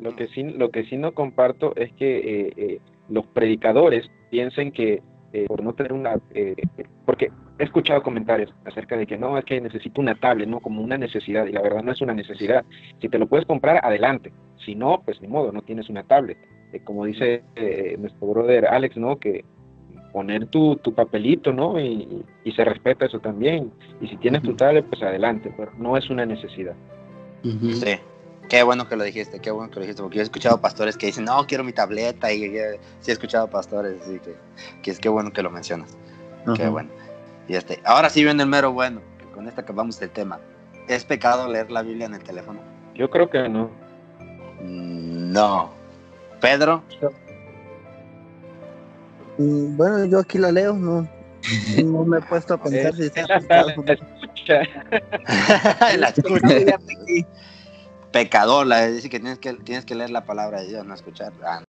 [0.00, 4.72] lo que, sí, lo que sí no comparto es que eh, eh, los predicadores piensen
[4.72, 5.02] que
[5.32, 6.56] eh, por no tener una, eh,
[7.04, 10.80] porque he escuchado comentarios acerca de que no, es que necesito una tablet, no como
[10.80, 12.64] una necesidad, y la verdad no es una necesidad.
[13.00, 14.32] Si te lo puedes comprar, adelante.
[14.64, 16.38] Si no, pues ni modo, no tienes una tablet.
[16.72, 17.42] Eh, como dice
[17.98, 19.18] nuestro brother Alex, ¿no?
[19.18, 19.44] Que
[20.12, 21.78] poner tu, tu papelito, ¿no?
[21.78, 23.70] Y, y, se respeta eso también.
[24.00, 26.74] Y si tienes tu tablet, pues adelante, pero no es una necesidad.
[27.42, 27.96] Sí.
[28.48, 30.96] Qué bueno que lo dijiste, qué bueno que lo dijiste, porque yo he escuchado pastores
[30.96, 32.48] que dicen, no, quiero mi tableta, y,
[33.00, 34.36] sí he escuchado pastores, así que,
[34.82, 35.96] que es qué bueno que lo mencionas.
[36.56, 36.88] Qué bueno.
[37.46, 39.02] Y este, ahora sí viene el mero bueno,
[39.34, 40.40] con esto acabamos el tema.
[40.86, 42.60] ¿Es pecado leer la Biblia en el teléfono?
[42.94, 43.70] Yo creo que no.
[44.62, 45.70] Mm, no.
[46.40, 46.82] ¿Pedro?
[49.36, 51.06] Mm, bueno, yo aquí la leo, no.
[51.84, 54.62] No me he puesto a pensar si está la, escucha.
[55.98, 56.78] la escucha
[58.12, 61.32] pecador, la dice que tienes que tienes que leer la palabra de Dios, no escuchar.
[61.44, 61.62] Ah,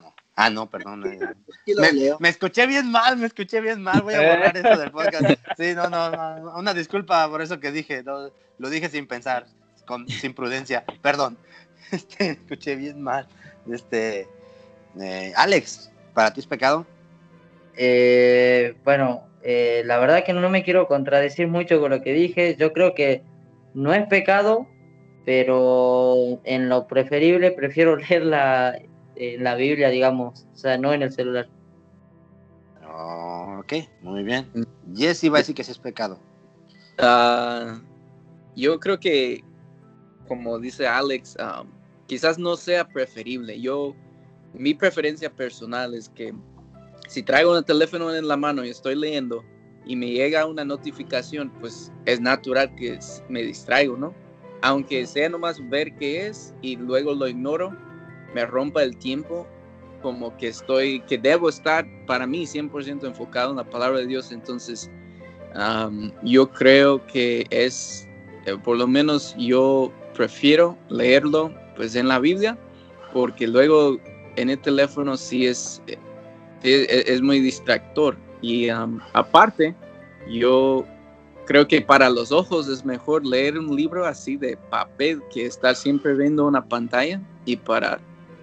[0.00, 1.04] no, ah, no perdón.
[1.64, 2.14] Eh.
[2.18, 4.02] Me, escuché bien mal, me escuché bien mal.
[4.02, 5.38] Voy a borrar esto del podcast.
[5.56, 8.02] Sí, no, no, una disculpa por eso que dije.
[8.02, 9.46] lo dije sin pensar,
[9.86, 10.84] con, sin prudencia.
[11.02, 11.38] Perdón.
[11.92, 13.28] Este, escuché bien mal.
[13.70, 14.26] Este,
[14.98, 16.86] eh, Alex, ¿para ti es pecado?
[17.76, 22.56] Eh, bueno, la verdad que no me quiero contradecir mucho con lo que dije.
[22.56, 23.22] Yo creo que
[23.74, 24.66] no es pecado,
[25.24, 28.78] pero en lo preferible prefiero leer la,
[29.16, 31.48] la Biblia, digamos, o sea, no en el celular.
[32.84, 34.46] ok, muy bien.
[34.94, 36.18] Jesse va a decir que ese es pecado.
[36.98, 37.80] Ah,
[38.56, 39.42] yo creo que,
[40.28, 41.68] como dice Alex, um,
[42.06, 43.60] quizás no sea preferible.
[43.60, 43.94] Yo,
[44.52, 46.34] mi preferencia personal es que
[47.08, 49.44] si traigo el teléfono en la mano y estoy leyendo
[49.84, 52.98] y me llega una notificación, pues es natural que
[53.28, 54.14] me distraigo, ¿no?
[54.62, 57.76] Aunque sea nomás ver qué es y luego lo ignoro,
[58.34, 59.46] me rompa el tiempo,
[60.02, 64.32] como que estoy, que debo estar para mí 100% enfocado en la palabra de Dios.
[64.32, 64.90] Entonces,
[66.22, 68.08] yo creo que es,
[68.46, 72.58] eh, por lo menos yo prefiero leerlo pues en la Biblia,
[73.12, 73.98] porque luego
[74.36, 75.98] en el teléfono sí es, eh,
[76.62, 78.16] es, es muy distractor.
[78.40, 79.74] Y aparte,
[80.28, 80.84] yo
[81.46, 85.74] creo que para los ojos es mejor leer un libro así de papel que estar
[85.76, 87.20] siempre viendo una pantalla.
[87.44, 88.00] Y para,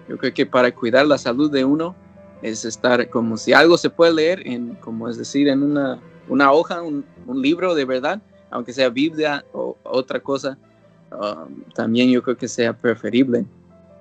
[0.08, 1.94] yo creo que para cuidar la salud de uno
[2.42, 6.52] es estar como si algo se puede leer, en, como es decir, en una, una
[6.52, 8.20] hoja, un, libro de verdad,
[8.50, 10.58] aunque sea Biblia o otra cosa,
[11.74, 13.44] también yo creo que sea preferible.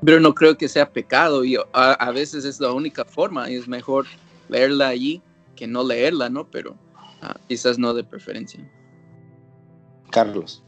[0.04, 3.56] Pero no creo que sea pecado y a, a veces es la única forma y
[3.56, 4.06] es mejor
[4.48, 5.22] leerla allí
[5.56, 6.50] que no leerla, ¿no?
[6.50, 6.76] Pero
[7.22, 8.60] ah, quizás no de preferencia.
[10.10, 10.64] Carlos.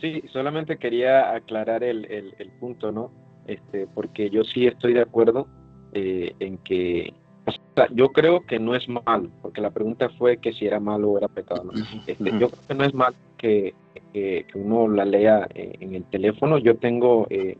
[0.00, 3.10] Sí, solamente quería aclarar el, el, punto, ¿no?
[3.46, 5.48] Este, porque yo sí estoy de acuerdo
[5.92, 7.12] eh, en que,
[7.46, 10.78] o sea, yo creo que no es malo, porque la pregunta fue que si era
[10.78, 11.64] malo o era pecado.
[11.64, 11.72] ¿no?
[12.06, 13.74] Este, yo creo que no es mal que,
[14.12, 16.58] que, uno la lea eh, en el teléfono.
[16.58, 17.56] Yo tengo eh,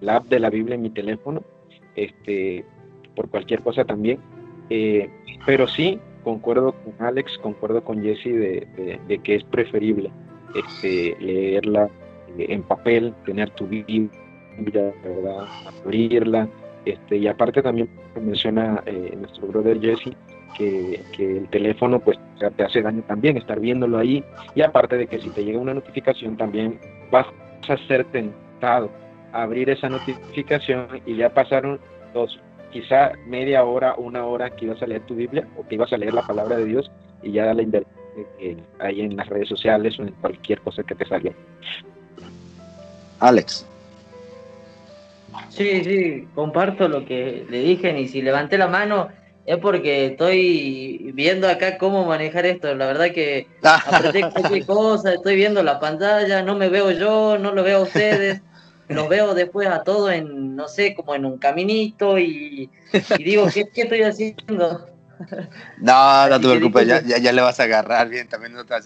[0.00, 1.42] el app de la Biblia en mi teléfono,
[1.96, 2.64] este,
[3.14, 4.18] por cualquier cosa también.
[4.70, 5.10] Eh,
[5.46, 10.10] pero sí, concuerdo con Alex, concuerdo con Jesse de, que es preferible
[10.54, 11.88] este, leerla
[12.38, 14.10] eh, en papel, tener tu Biblia,
[14.58, 15.46] ¿verdad?
[15.84, 16.48] abrirla.
[16.84, 17.88] Este, y aparte también
[18.20, 20.14] menciona eh, nuestro brother Jesse
[20.56, 24.22] que, el teléfono pues te hace daño también estar viéndolo ahí
[24.54, 26.78] y aparte de que si te llega una notificación también
[27.10, 27.26] vas
[27.68, 28.90] a ser tentado
[29.32, 31.80] a abrir esa notificación y ya pasaron
[32.12, 32.38] dos
[32.74, 35.96] quizá media hora, una hora que ibas a leer tu Biblia o que ibas a
[35.96, 36.90] leer la palabra de Dios
[37.22, 37.94] y ya la inversión
[38.40, 41.30] eh, ahí en las redes sociales o en cualquier cosa que te salga.
[43.20, 43.64] Alex.
[45.50, 49.06] Sí, sí, comparto lo que le dije y si levanté la mano
[49.46, 52.74] es porque estoy viendo acá cómo manejar esto.
[52.74, 57.52] La verdad que apreté cualquier cosa, estoy viendo la pantalla, no me veo yo, no
[57.52, 58.42] lo veo a ustedes
[58.88, 62.70] los veo después a todos en, no sé, como en un caminito y,
[63.18, 64.88] digo, ¿qué, estoy haciendo?
[65.78, 68.28] No, no te preocupes, ya, ya, le vas a agarrar bien.
[68.28, 68.82] También no te al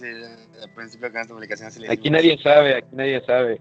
[0.74, 1.72] principio con esta publicación.
[1.88, 3.60] aquí nadie sabe, aquí nadie sabe.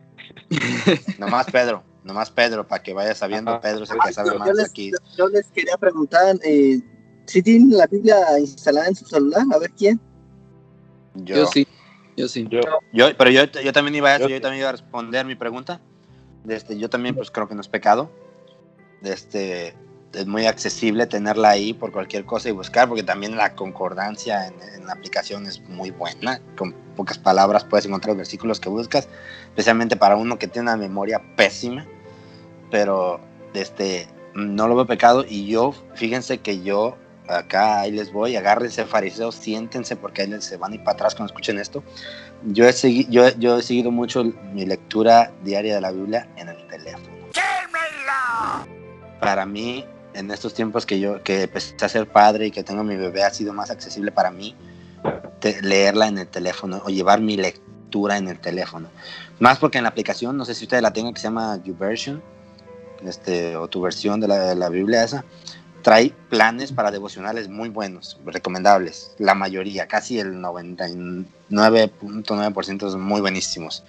[1.17, 3.59] nomás Pedro, nomás Pedro, para que vaya sabiendo.
[3.61, 4.91] Pedro es el que sabe más yo les, aquí.
[5.17, 6.79] Yo, les quería preguntar, eh,
[7.25, 9.45] ¿si tienen la Biblia instalada en su celular?
[9.53, 9.99] A ver quién.
[11.15, 11.65] Yo, sí,
[12.17, 12.47] yo sí.
[12.91, 15.79] Yo, pero yo, yo también iba a, yo también iba a responder mi pregunta.
[16.47, 18.09] Este, yo también pues creo que no es pecado.
[19.03, 19.75] Este,
[20.13, 24.85] es muy accesible tenerla ahí por cualquier cosa y buscar, porque también la concordancia en,
[24.85, 26.41] la aplicación es muy buena.
[26.57, 29.07] Con pocas palabras puedes encontrar los versículos que buscas,
[29.49, 31.85] especialmente para uno que tiene una memoria pésima.
[32.71, 33.19] Pero
[33.53, 38.85] este, no lo veo pecado y yo, fíjense que yo, acá ahí les voy, agárrense
[38.85, 41.83] fariseos, siéntense porque ahí se van a ir para atrás cuando escuchen esto
[42.45, 44.23] yo he, seguido, yo, yo he seguido mucho
[44.53, 47.15] mi lectura diaria de la Biblia en el teléfono.
[49.19, 52.83] Para mí, en estos tiempos que yo que empecé a ser padre y que tengo
[52.83, 54.55] mi bebé, ha sido más accesible para mí
[55.61, 58.89] leerla en el teléfono o llevar mi lectura en el teléfono.
[59.39, 62.21] Más porque en la aplicación, no sé si ustedes la tengan, que se llama YouVersion,
[63.05, 65.23] este, o tu versión de la, de la Biblia esa,
[65.87, 73.85] trae planes para devocionales muy buenos, recomendables, la mayoría, casi el 99.9% son muy buenísimos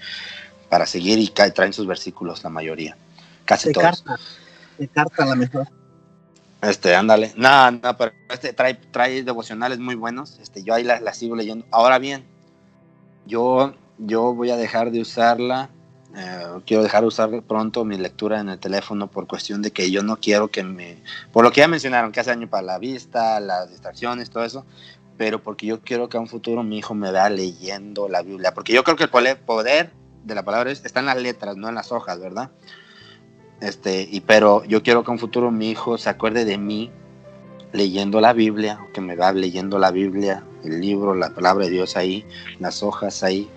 [0.68, 2.96] para seguir y traen sus versículos la mayoría,
[3.44, 4.02] casi todos.
[4.02, 4.22] Carta,
[4.78, 5.66] de carta la mejor.
[6.62, 7.32] Este, ándale.
[7.36, 10.38] No, no, pero este trae, trae devocionales muy buenos.
[10.38, 11.66] Este, yo ahí las la sigo leyendo.
[11.72, 12.22] Ahora bien,
[13.26, 15.68] yo, yo voy a dejar de usarla
[16.18, 19.90] eh, quiero dejar de usar pronto mi lectura en el teléfono por cuestión de que
[19.90, 20.98] yo no quiero que me...
[21.32, 24.66] Por lo que ya mencionaron, que hace daño para la vista, las distracciones, todo eso,
[25.16, 28.52] pero porque yo quiero que a un futuro mi hijo me vea leyendo la Biblia,
[28.52, 29.92] porque yo creo que el poder
[30.24, 32.50] de la palabra está en las letras, no en las hojas, ¿verdad?
[33.60, 36.90] Este, y pero yo quiero que a un futuro mi hijo se acuerde de mí
[37.72, 41.96] leyendo la Biblia, que me vea leyendo la Biblia, el libro, la palabra de Dios
[41.96, 42.24] ahí,
[42.58, 43.48] las hojas ahí,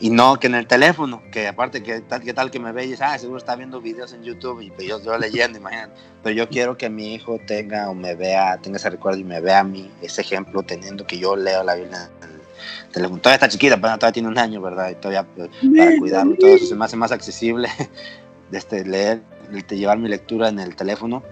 [0.00, 2.86] y no que en el teléfono, que aparte que tal, que tal que me ve
[2.86, 5.92] y dice, ah, seguro está viendo videos en YouTube y pues yo estoy leyendo, imagínate.
[6.22, 9.40] Pero yo quiero que mi hijo tenga o me vea, tenga ese recuerdo y me
[9.40, 13.20] vea a mí, ese ejemplo, teniendo que yo leo la Biblia en el teléfono.
[13.20, 14.90] Todavía está chiquita, pero todavía tiene un año, ¿verdad?
[14.90, 17.68] Y todavía pues, para cuidarlo, todo eso se me hace más accesible,
[18.52, 21.22] este, leer, de llevar mi lectura en el teléfono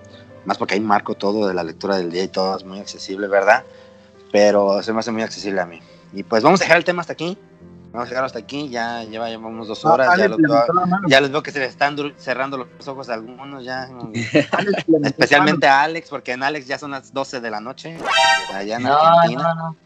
[0.49, 3.29] más porque ahí marco todo de la lectura del día y todo es muy accesible,
[3.29, 3.65] ¿verdad?
[4.33, 5.81] Pero se me hace muy accesible a mí.
[6.15, 7.37] Y pues vamos a dejar el tema hasta aquí.
[7.93, 10.65] Vamos a llegar hasta aquí, ya lleva llevamos dos Ah, horas, ya, los veo,
[11.09, 13.89] ya que se les están cerrando los ojos a algunos ya.
[15.05, 17.97] Especialmente a Alex, porque en Alex ya son las 12 de la noche,
[18.55, 19.55] allá en No, Argentina.
[19.55, 19.77] no, no.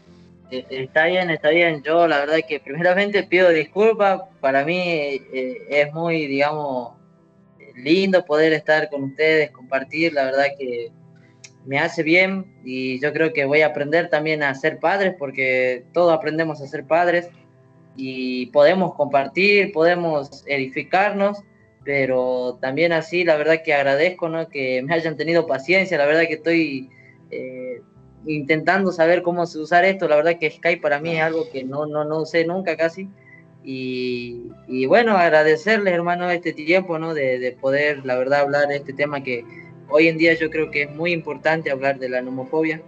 [0.51, 1.81] Eh, Está bien, está bien.
[1.83, 4.21] Yo la verdad que primeramente pido disculpas.
[4.41, 6.93] Para mí eh, es muy, digamos,
[7.75, 10.13] lindo poder estar con ustedes, compartir.
[10.13, 10.91] La verdad que
[11.65, 15.85] me hace bien y yo creo que voy a aprender también a ser padres porque
[15.93, 17.29] todos aprendemos a ser padres
[17.95, 21.43] y podemos compartir, podemos edificarnos,
[21.83, 24.47] pero también así la verdad que agradezco ¿no?
[24.49, 25.97] que me hayan tenido paciencia.
[25.97, 26.89] La verdad que estoy...
[27.31, 27.81] eh,
[28.25, 30.07] intentando saber cómo usar esto.
[30.07, 33.09] La verdad que Skype para mí es algo que no, no, no usé nunca casi.
[33.65, 37.13] Y, y bueno, agradecerles, hermano, este tiempo, ¿no?
[37.13, 39.43] De, de poder, la verdad, hablar de este tema que
[39.89, 42.81] hoy en día yo creo que es muy importante hablar de la nomofobia.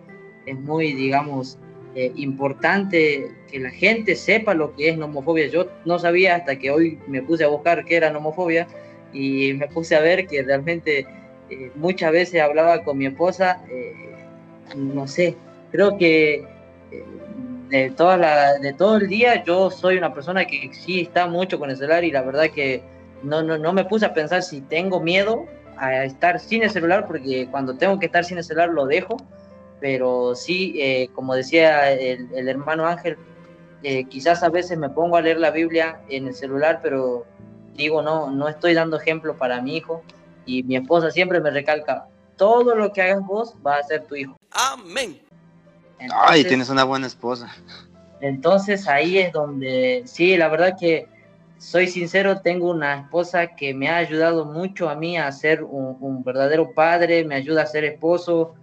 [0.46, 1.58] Es muy, digamos,
[1.96, 5.48] eh, importante que la gente sepa lo que es nomofobia.
[5.48, 8.68] Yo no sabía hasta que hoy me puse a buscar qué era nomofobia
[9.14, 11.08] y me puse a ver que realmente
[11.50, 13.64] eh, muchas veces hablaba con mi esposa.
[13.70, 13.94] eh,
[14.76, 15.36] no sé,
[15.72, 16.36] creo que
[16.92, 17.04] eh,
[17.70, 21.60] de, toda la, de todo el día yo soy una persona que sí está mucho
[21.60, 22.82] con el celular y la verdad que
[23.24, 25.46] no, no, no me puse a pensar si tengo miedo
[25.78, 29.18] a estar sin el celular porque cuando tengo que estar sin el celular lo dejo,
[29.86, 33.18] pero sí, eh, como decía el, el hermano Ángel,
[33.84, 37.24] eh, quizás a veces me pongo a leer la Biblia en el celular, pero
[37.76, 40.02] digo, no, no estoy dando ejemplo para mi hijo
[40.44, 44.16] y mi esposa siempre me recalca, todo lo que hagas vos va a ser tu
[44.16, 44.36] hijo.
[44.50, 45.22] Amén.
[46.00, 47.54] Ay, Entonces- tienes una buena esposa.
[48.22, 51.08] entonces ahí es donde, sí, la verdad que
[51.60, 55.96] soy sincero, tengo una esposa que me ha ayudado mucho a mí a ser un,
[56.00, 58.56] un verdadero padre, me ayuda a ser esposo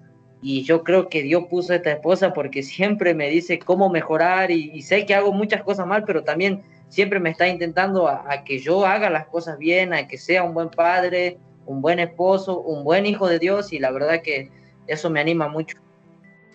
[0.43, 4.51] y yo creo que Dios puso a esta esposa porque siempre me dice cómo mejorar
[4.51, 8.25] y, y sé que hago muchas cosas mal, pero también siempre me está intentando a,
[8.29, 12.01] a que yo haga las cosas bien, a que sea un buen padre, un buen
[12.01, 14.51] esposo, un buen hijo de Dios y la verdad que
[14.87, 15.79] eso me anima mucho.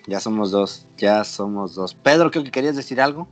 [0.05, 1.93] Ya somos dos, ya somos dos.
[1.95, 3.27] Pedro, creo que querías decir algo.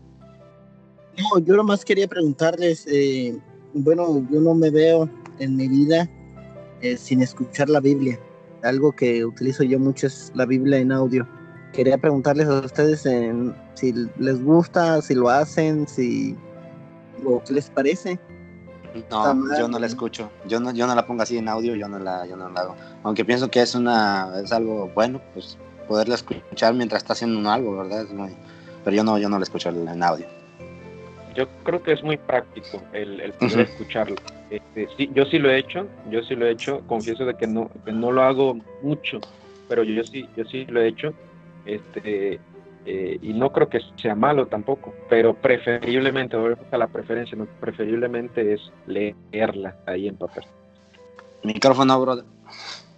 [1.17, 3.37] No, yo nomás quería preguntarles, eh,
[3.73, 6.09] bueno, yo no me veo en mi vida
[6.81, 8.19] eh, sin escuchar la Biblia.
[8.65, 11.27] Algo que utilizo yo mucho es la Biblia en audio.
[11.71, 16.35] Quería preguntarles a ustedes en, si les gusta, si lo hacen, si
[17.25, 18.19] o qué les parece.
[19.09, 20.31] No, yo no la escucho.
[20.47, 22.61] Yo no, yo no la pongo así en audio, yo no la, yo no la
[22.61, 22.75] hago.
[23.03, 25.57] Aunque pienso que es una, es algo bueno, pues
[25.87, 28.05] poderla escuchar mientras está haciendo algo, ¿verdad?
[28.13, 28.35] Muy-
[28.83, 30.25] pero yo no, yo no la escucho en audio.
[31.35, 34.15] Yo creo que es muy práctico el, el poder escucharlo.
[34.49, 37.47] Este, sí, yo sí lo he hecho, yo sí lo he hecho, confieso de que
[37.47, 39.19] no, que no lo hago mucho,
[39.67, 41.13] pero yo, sí, yo sí lo he hecho,
[41.65, 42.39] este,
[42.85, 47.47] eh, y no creo que sea malo tampoco, pero preferiblemente, volvemos a la preferencia, ¿no?
[47.59, 50.43] preferiblemente es leerla ahí en papel.
[51.43, 52.25] Micrófono, brother.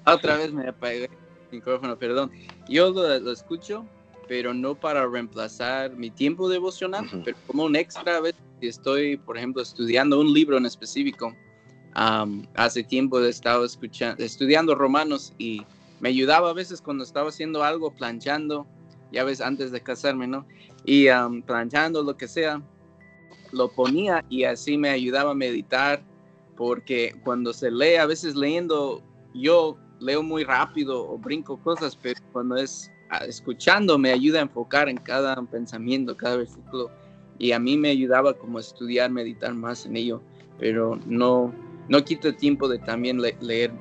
[0.06, 1.10] Otra vez me apagué el
[1.52, 2.32] micrófono, perdón.
[2.68, 3.86] Yo lo, lo escucho,
[4.28, 9.18] pero no para reemplazar mi tiempo devocional, pero como un extra a veces si estoy,
[9.18, 11.36] por ejemplo, estudiando un libro en específico.
[11.94, 15.64] Am, hace tiempo he estado escuchando, estudiando romanos y
[16.00, 18.68] me ayudaba a veces cuando estaba haciendo algo, planchando,
[19.12, 20.46] ya ves, antes de casarme, ¿no?
[20.86, 22.62] Y am, planchando, lo que sea,
[23.52, 26.04] lo ponía y así me ayudaba a meditar,
[26.56, 29.02] porque cuando se lee, a veces leyendo,
[29.34, 32.92] yo leo muy rápido o brinco cosas, pero cuando es
[33.28, 36.92] escuchando me ayuda a enfocar en cada pensamiento, cada versículo,
[37.38, 40.22] y a mí me ayudaba como a estudiar, meditar más en ello,
[40.60, 41.54] pero no,
[41.88, 43.72] no quita tiempo de también le- leer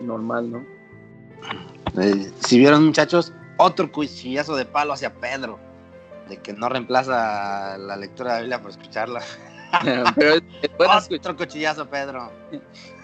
[0.00, 0.64] normal, ¿no?
[2.00, 5.58] Eh, si vieron, muchachos, otro cuchillazo de palo hacia Pedro,
[6.28, 9.22] de que no reemplaza la lectura de la Biblia por escucharla.
[10.16, 10.42] pero es,
[11.10, 12.30] otro cuchillazo, Pedro.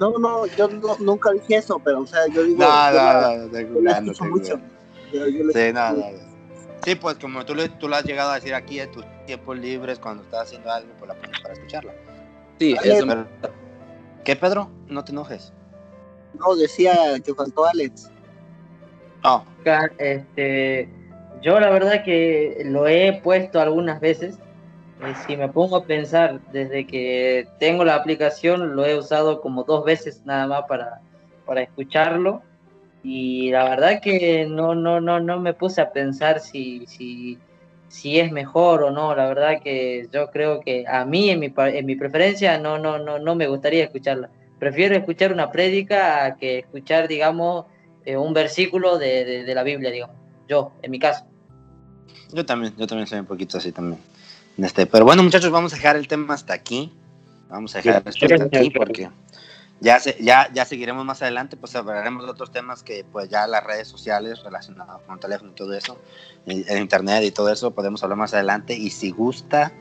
[0.00, 2.58] No, no, yo no- nunca dije eso, pero o sea, yo digo.
[2.58, 4.60] No, yo no, la- estoy mucho.
[5.12, 6.06] Yo- yo Sí, escucho no, mucho.
[6.10, 6.34] no, no.
[6.84, 9.56] Sí, pues como tú, le- tú lo has llegado a decir aquí de tus tiempos
[9.58, 11.92] libres, cuando estás haciendo algo, pues la pones para escucharla.
[12.58, 13.26] Sí, Ale, eso Pero-
[14.24, 14.70] ¿Qué, Pedro?
[14.88, 15.52] No te enojes.
[16.38, 16.92] No, decía
[17.24, 18.10] que faltó Alex.
[19.22, 19.44] Oh,
[19.98, 20.88] Este,
[21.42, 24.38] yo la verdad que lo he puesto algunas veces.
[25.14, 29.84] Si me pongo a pensar, desde que tengo la aplicación, lo he usado como dos
[29.84, 31.00] veces nada más para,
[31.44, 32.42] para escucharlo.
[33.02, 37.38] Y la verdad que no, no, no, no me puse a pensar si, si,
[37.88, 39.14] si es mejor o no.
[39.14, 42.98] La verdad que yo creo que a mí, en mi, en mi preferencia, no, no,
[42.98, 44.30] no, no me gustaría escucharla.
[44.58, 47.66] prefiero escuchar una prédica a que escuchar, digamos,
[48.06, 50.16] eh, un versículo de, de, de la Biblia, digamos.
[50.48, 51.26] Yo, en mi caso.
[52.32, 54.00] Yo también, yo también soy un poquito así también.
[54.58, 56.92] Este, pero bueno, muchachos, vamos a dejar el tema hasta aquí.
[57.48, 59.10] Vamos a dejar esto hasta aquí porque
[59.80, 63.46] ya, se, ya, ya seguiremos más adelante, pues hablaremos de otros temas que pues ya
[63.46, 65.98] las redes sociales relacionadas con el teléfono y todo eso,
[66.46, 68.74] el, el internet y todo eso, podemos hablar más adelante.
[68.74, 69.72] Y si gusta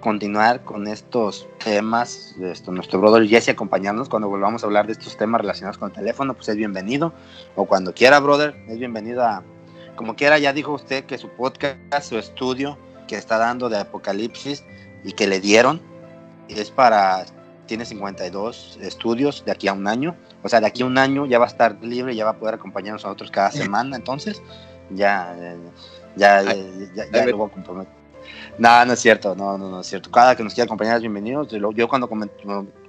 [0.00, 5.16] continuar con estos temas, esto, nuestro brother Jesse acompañarnos cuando volvamos a hablar de estos
[5.16, 7.12] temas relacionados con el teléfono, pues es bienvenido.
[7.56, 9.42] O cuando quiera, brother, es bienvenido a,
[9.96, 12.78] como quiera, ya dijo usted que su podcast, su estudio
[13.08, 14.62] que está dando de Apocalipsis
[15.02, 15.80] y que le dieron,
[16.48, 17.24] es para,
[17.66, 20.14] tiene 52 estudios de aquí a un año.
[20.44, 22.38] O sea, de aquí a un año ya va a estar libre, ya va a
[22.38, 23.96] poder acompañarnos a nosotros cada semana.
[23.96, 24.40] Entonces,
[24.90, 25.36] ya,
[26.16, 26.54] ya, ya,
[26.94, 27.98] ya, ya lo voy a comprometer.
[28.58, 30.10] No, no es cierto, no, no, no es cierto.
[30.10, 31.46] Cada que nos quiera acompañar es bienvenido.
[31.46, 32.08] Yo cuando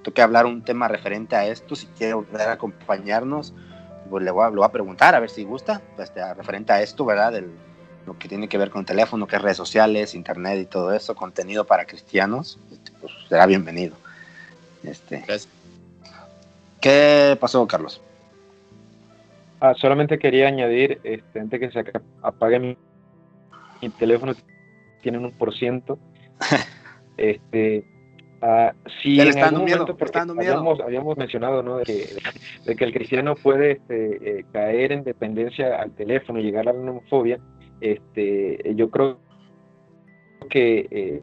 [0.04, 3.54] toque hablar un tema referente a esto, si quiere volver a acompañarnos,
[4.10, 6.82] pues le voy a, lo voy a preguntar a ver si gusta, este, referente a
[6.82, 7.32] esto, ¿verdad?
[7.34, 7.52] Del,
[8.10, 11.16] lo que tiene que ver con teléfono, que es redes sociales, internet y todo eso,
[11.16, 13.96] contenido para cristianos, este, pues será bienvenido.
[14.84, 15.48] Este, Gracias.
[16.82, 18.02] ¿Qué pasó, Carlos?
[19.62, 21.84] Ah, solamente quería añadir, este, antes que se
[22.24, 22.78] apague mi,
[23.80, 24.34] mi teléfono,
[25.04, 26.00] tienen un por ciento.
[27.18, 27.86] este,
[28.42, 28.72] uh,
[29.04, 31.78] si Ya le en está algún dando miedo, momento, le porque habíamos, habíamos mencionado ¿no?
[31.78, 32.08] de, que,
[32.66, 36.74] de que el cristiano puede este, eh, caer en dependencia al teléfono y llegar a
[36.74, 37.40] la homofobia,
[37.82, 39.20] este, yo creo
[40.50, 41.22] que eh,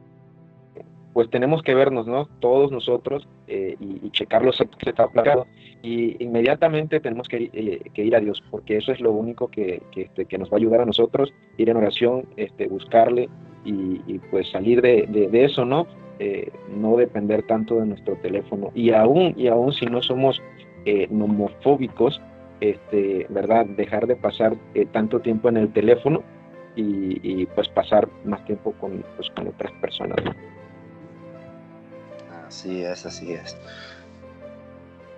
[1.12, 2.26] pues tenemos que vernos, ¿no?
[2.40, 5.46] Todos nosotros eh, y, checar los actos que está placado
[5.82, 9.82] y inmediatamente tenemos que, eh, que ir a Dios, porque eso es lo único que,
[9.94, 13.28] este, que nos va a ayudar a nosotros, ir en oración, este, buscarle
[13.64, 15.88] y, pues salir de, de, eso, ¿no?
[16.76, 20.40] No depender tanto de nuestro teléfono y aún, y aún si no somos
[21.11, 22.22] nomofóbicos,
[22.61, 23.66] este, ¿verdad?
[23.66, 24.57] Dejar de pasar
[24.92, 26.22] tanto tiempo en el teléfono
[26.76, 30.16] y, y, pues pasar más tiempo con, pues, con otras personas.
[30.24, 30.34] ¿no?
[32.46, 33.56] Así es, así es.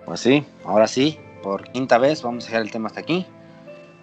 [0.05, 3.25] Pues sí, ahora sí, por quinta vez vamos a dejar el tema hasta aquí.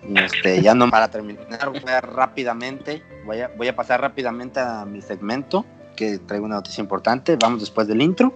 [0.09, 4.61] Y este, ya no para terminar, voy a rápidamente, voy a, voy a pasar rápidamente
[4.61, 5.65] a mi segmento,
[5.97, 7.37] que traigo una noticia importante.
[7.37, 8.33] Vamos después del intro.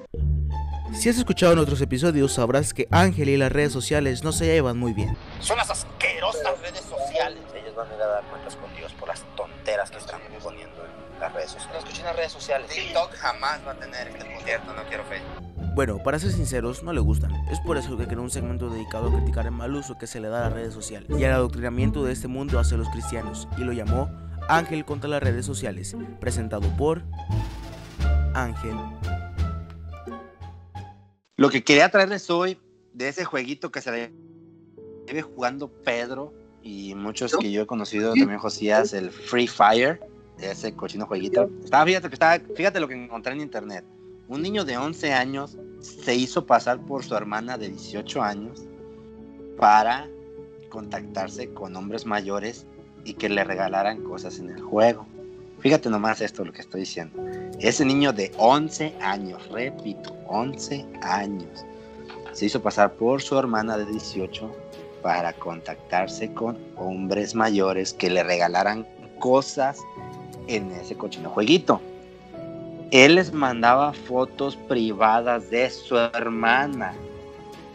[0.93, 4.47] Si has escuchado en otros episodios, sabrás que Ángel y las redes sociales no se
[4.47, 5.17] llevan muy bien.
[5.39, 7.39] Son las asquerosas redes sociales.
[7.55, 8.70] Ellos van a ir a dar cuentas con
[11.41, 11.75] en las redes sociales.
[11.75, 12.71] Las cochinas redes sociales.
[12.71, 15.21] TikTok jamás va a tener este cierto, no quiero fe.
[15.75, 17.33] Bueno, para ser sinceros, no le gustan.
[17.49, 20.21] Es por eso que creó un segmento dedicado a criticar el mal uso que se
[20.21, 23.49] le da a las redes sociales y al adoctrinamiento de este mundo hacia los cristianos,
[23.57, 24.11] y lo llamó
[24.49, 27.03] Ángel contra las redes sociales, presentado por
[28.35, 28.77] Ángel.
[31.37, 32.61] Lo que quería traerles hoy
[32.93, 34.13] de ese jueguito que se le
[35.07, 40.01] vive jugando Pedro y muchos que yo he conocido también Josías, el Free Fire,
[40.43, 41.51] ese cochino jueguito.
[41.65, 43.85] Estaba, fíjate que estaba, fíjate lo que encontré en internet.
[44.29, 48.63] Un niño de 11 años se hizo pasar por su hermana de 18 años
[49.57, 50.09] para
[50.69, 52.67] contactarse con hombres mayores
[53.05, 55.07] y que le regalaran cosas en el juego.
[55.61, 57.23] Fíjate nomás esto lo que estoy diciendo.
[57.59, 61.67] Ese niño de 11 años, repito, 11 años,
[62.33, 64.51] se hizo pasar por su hermana de 18
[65.03, 68.87] para contactarse con hombres mayores que le regalaran
[69.19, 69.79] cosas
[70.51, 71.81] en ese cochino jueguito.
[72.91, 76.93] Él les mandaba fotos privadas de su hermana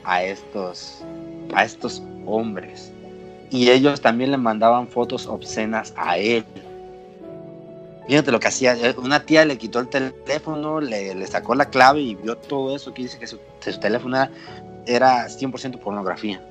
[0.04, 1.04] a estos,
[1.54, 2.92] a estos hombres.
[3.50, 6.44] Y ellos también le mandaban fotos obscenas a él.
[8.08, 8.76] Fíjate lo que hacía.
[8.98, 12.94] Una tía le quitó el teléfono, le, le sacó la clave y vio todo eso
[12.94, 14.32] que dice que su, su teléfono era,
[14.86, 16.44] era 100% pornografía.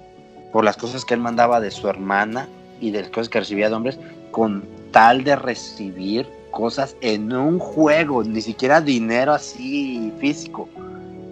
[0.52, 2.48] Por las cosas que él mandaba de su hermana
[2.80, 3.98] y de las cosas que recibía de hombres,
[4.30, 4.64] con
[4.94, 10.68] tal de recibir cosas en un juego, ni siquiera dinero así físico,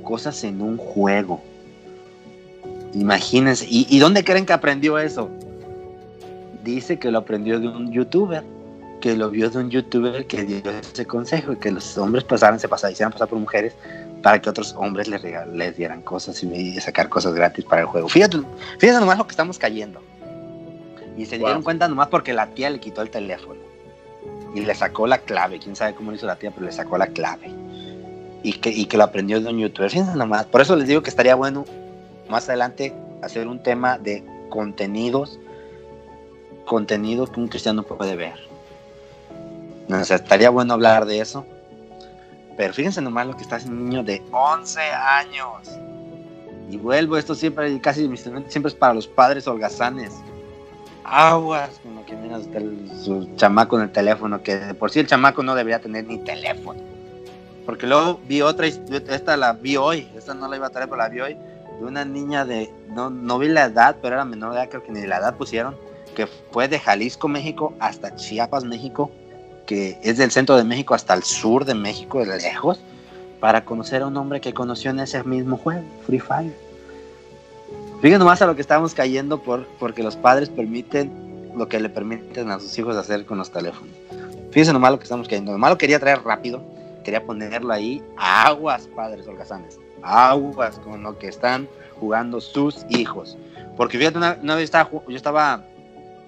[0.03, 1.41] cosas en un juego.
[2.93, 3.65] Imagínense.
[3.69, 5.31] ¿Y, ¿Y, dónde creen que aprendió eso?
[6.65, 8.43] Dice que lo aprendió de un youtuber,
[9.01, 12.69] que lo vio de un youtuber que dio ese consejo, que los hombres pasaran, se
[12.69, 13.75] pasaran, hicieran pasar por mujeres
[14.23, 18.09] para que otros hombres les, les dieran cosas y, sacar cosas gratis para el juego.
[18.09, 18.39] Fíjate,
[18.79, 20.01] fíjate nomás lo que estamos cayendo.
[21.17, 21.47] Y se wow.
[21.47, 23.61] dieron cuenta nomás porque la tía le quitó el teléfono
[24.55, 25.59] y le sacó la clave.
[25.59, 27.51] Quién sabe cómo lo hizo la tía, pero le sacó la clave.
[28.43, 29.91] Y que, y que lo aprendió de un youtuber.
[29.91, 30.47] Fíjense nomás.
[30.47, 31.65] Por eso les digo que estaría bueno
[32.29, 35.39] más adelante hacer un tema de contenidos,
[36.67, 38.35] contenido que un cristiano puede ver.
[39.91, 41.45] O sea, estaría bueno hablar de eso.
[42.57, 45.71] Pero fíjense nomás lo que está haciendo un niño de 11 años.
[46.71, 50.13] Y vuelvo, esto siempre, casi siempre es para los padres holgazanes.
[51.15, 55.01] Aguas con lo que miras del, su chamaco en el teléfono, que de por sí
[55.01, 56.81] el chamaco no debería tener ni teléfono.
[57.67, 61.03] Porque luego vi otra, esta la vi hoy, esta no la iba a traer, pero
[61.03, 61.37] la vi hoy,
[61.79, 64.83] de una niña de, no, no vi la edad, pero era menor de edad, creo
[64.85, 65.77] que ni la edad pusieron,
[66.17, 69.11] que fue de Jalisco, México, hasta Chiapas, México,
[69.67, 72.81] que es del centro de México hasta el sur de México, de lejos,
[73.39, 76.72] para conocer a un hombre que conoció en ese mismo juego, Free Fire.
[78.03, 81.89] Fíjense nomás a lo que estamos cayendo por, porque los padres permiten lo que le
[81.89, 83.95] permiten a sus hijos hacer con los teléfonos.
[84.51, 85.53] Fíjense nomás lo que estamos cayendo.
[85.53, 86.61] Nomás lo quería traer rápido,
[87.05, 88.03] quería ponerlo ahí.
[88.17, 89.79] Aguas, padres holgazanes.
[90.03, 91.69] Aguas con lo que están
[92.01, 93.39] jugando sus hijos.
[93.77, 95.63] Porque fíjate, una, vez estaba, yo estaba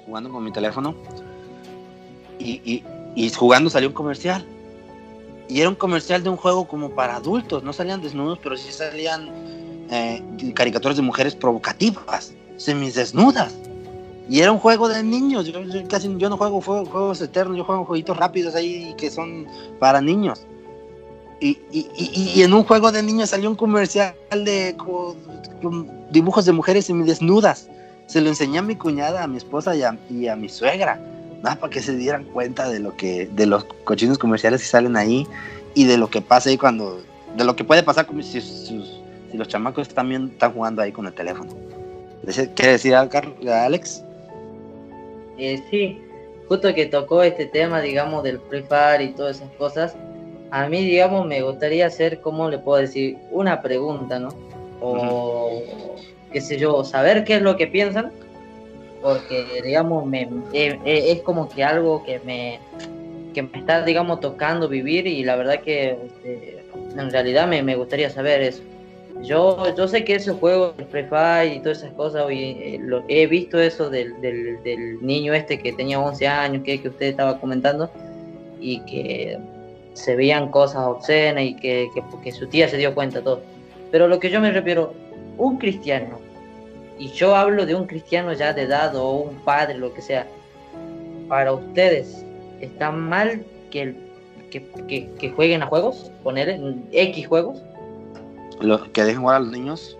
[0.06, 0.94] jugando con mi teléfono
[2.38, 2.84] y,
[3.16, 4.46] y jugando salió un comercial.
[5.48, 7.64] Y era un comercial de un juego como para adultos.
[7.64, 9.28] No salían desnudos, pero sí salían
[9.90, 10.22] eh,
[10.54, 13.54] caricaturas de mujeres provocativas, semidesnudas.
[14.28, 15.46] Y era un juego de niños.
[15.46, 19.46] Yo, casi yo no juego juegos, eternos, yo juego jueguitos rápidos ahí que son
[19.78, 20.46] para niños.
[21.40, 21.88] Y, y,
[22.34, 27.68] y, en un juego de niños salió un comercial de con, dibujos de mujeres semidesnudas.
[28.06, 30.98] Se lo enseñé a mi cuñada, a mi esposa y a, y a mi suegra
[31.44, 35.26] para que se dieran cuenta de lo que, de los cochinos comerciales que salen ahí
[35.74, 37.02] y de lo que pasa ahí cuando,
[37.36, 38.40] de lo que puede pasar como si,
[39.34, 41.52] si los chamacos también están jugando ahí con el teléfono.
[42.54, 43.18] ¿Quiere decir algo,
[43.50, 44.04] Alex?
[45.36, 46.00] Eh, sí,
[46.48, 49.96] justo que tocó este tema, digamos, del Free Fire y todas esas cosas,
[50.52, 53.18] a mí, digamos, me gustaría hacer, ¿cómo le puedo decir?
[53.32, 54.28] Una pregunta, ¿no?
[54.80, 55.64] O,
[56.32, 58.12] qué sé yo, saber qué es lo que piensan
[59.02, 60.22] porque digamos me,
[60.52, 62.58] eh, eh, es como que algo que me
[63.34, 66.64] que me está digamos tocando vivir y la verdad que este,
[66.96, 68.62] en realidad me, me, gustaría saber eso
[69.22, 73.04] yo yo sé que ese juego el Free Fire y todas esas cosas eh, lo,
[73.08, 77.38] he visto eso del, del, niño este que tenía 11 años que, que usted estaba
[77.40, 77.90] comentando
[78.60, 79.38] y que
[79.92, 83.40] se veían cosas obscenas y que, que, que su tía se dio cuenta todo
[83.90, 84.92] pero lo que yo me refiero
[85.38, 86.18] un cristiano
[86.98, 90.26] y yo hablo de un cristiano ya de edad o un padre, lo que sea,
[91.28, 92.24] para ustedes,
[92.60, 93.94] ¿está mal que,
[94.50, 96.12] que, que, jueguen a juegos?
[96.22, 96.60] ¿Poner
[96.92, 97.62] X juegos?
[98.60, 99.98] ¿Lo, ¿Que dejen jugar a los niños?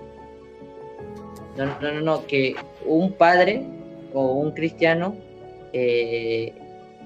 [1.57, 3.65] No, no, no, no, que un padre
[4.13, 5.15] o un cristiano
[5.73, 6.53] eh,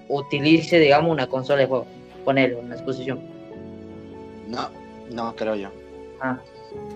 [0.09, 1.87] utilice, digamos, una consola de juego,
[2.25, 3.21] ponerle una exposición.
[4.49, 4.71] No,
[5.11, 5.71] no creo yo.
[6.21, 6.39] Ah,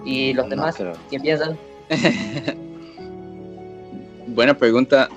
[0.05, 0.76] ¿y los demás
[1.11, 1.59] qué piensan?
[4.28, 5.09] buena pregunta.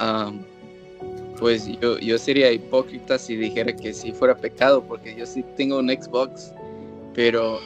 [1.39, 5.79] pues yo, yo sería hipócrita si dijera que si fuera pecado, porque yo sí tengo
[5.79, 6.53] un Xbox,
[7.13, 7.59] pero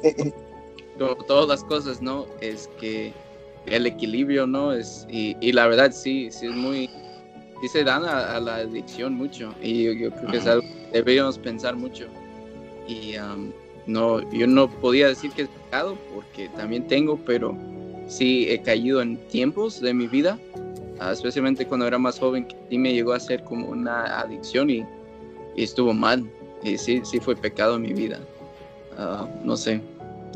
[0.98, 2.26] todas las cosas, ¿no?
[2.40, 3.12] Es que
[3.66, 4.72] el equilibrio, ¿no?
[4.72, 6.90] Es, y, y la verdad sí, sí es muy,
[7.60, 11.38] sí se dan a, la adicción mucho, y yo, creo que es algo que deberíamos
[11.38, 12.06] pensar mucho.
[12.86, 13.14] Y
[13.86, 17.56] no, yo no podía decir que es pecado, porque también tengo, pero
[18.06, 20.38] sí he caído en tiempos de mi vida,
[21.00, 24.70] ah, especialmente cuando era más joven, que sí me llegó a ser como una adicción
[24.70, 24.84] y,
[25.56, 26.24] estuvo mal.
[26.62, 28.20] Y sí, sí fue pecado en mi vida.
[28.96, 29.80] Ah, no sé.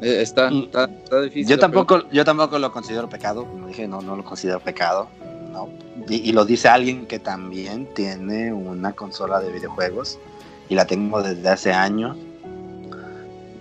[0.03, 1.47] E, está, está, difícil.
[1.47, 3.45] Yo tampoco, yo tampoco lo considero pecado.
[3.47, 5.09] Como dije, no, no lo considero pecado.
[5.53, 5.69] No.
[6.09, 10.19] Y, y, lo dice alguien que también tiene una consola de videojuegos
[10.69, 12.17] y la tengo desde hace años.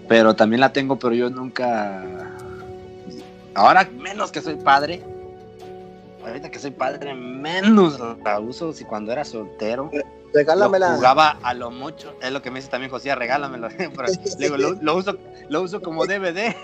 [0.07, 2.03] Pero también la tengo, pero yo nunca
[3.53, 5.01] Ahora menos que soy padre.
[6.25, 8.73] Ahorita que soy padre, menos la uso.
[8.73, 9.89] Si cuando era soltero,
[10.33, 10.95] regálamela.
[10.95, 12.13] jugaba a lo mucho.
[12.21, 13.69] Es lo que me dice también José, regálamelo.
[14.81, 15.17] lo, uso,
[15.49, 16.55] lo uso como DVD.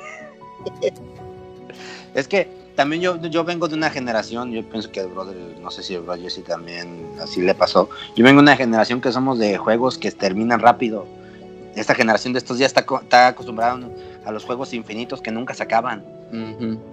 [2.14, 5.82] es que también yo, yo vengo de una generación, yo pienso que brother, no sé
[5.82, 7.90] si el brother sí también así le pasó.
[8.16, 11.06] Yo vengo de una generación que somos de juegos que terminan rápido.
[11.76, 13.80] Esta generación de estos días está, está acostumbrada
[14.26, 16.04] a los juegos infinitos que nunca se acaban.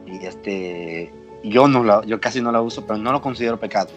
[0.07, 1.13] Y este,
[1.43, 3.91] yo no la, yo casi no la uso, pero no lo considero pecado.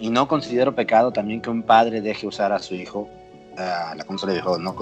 [0.00, 3.08] Y no considero pecado también que un padre deje usar a su hijo
[3.52, 4.58] uh, la consola de juego.
[4.58, 4.74] No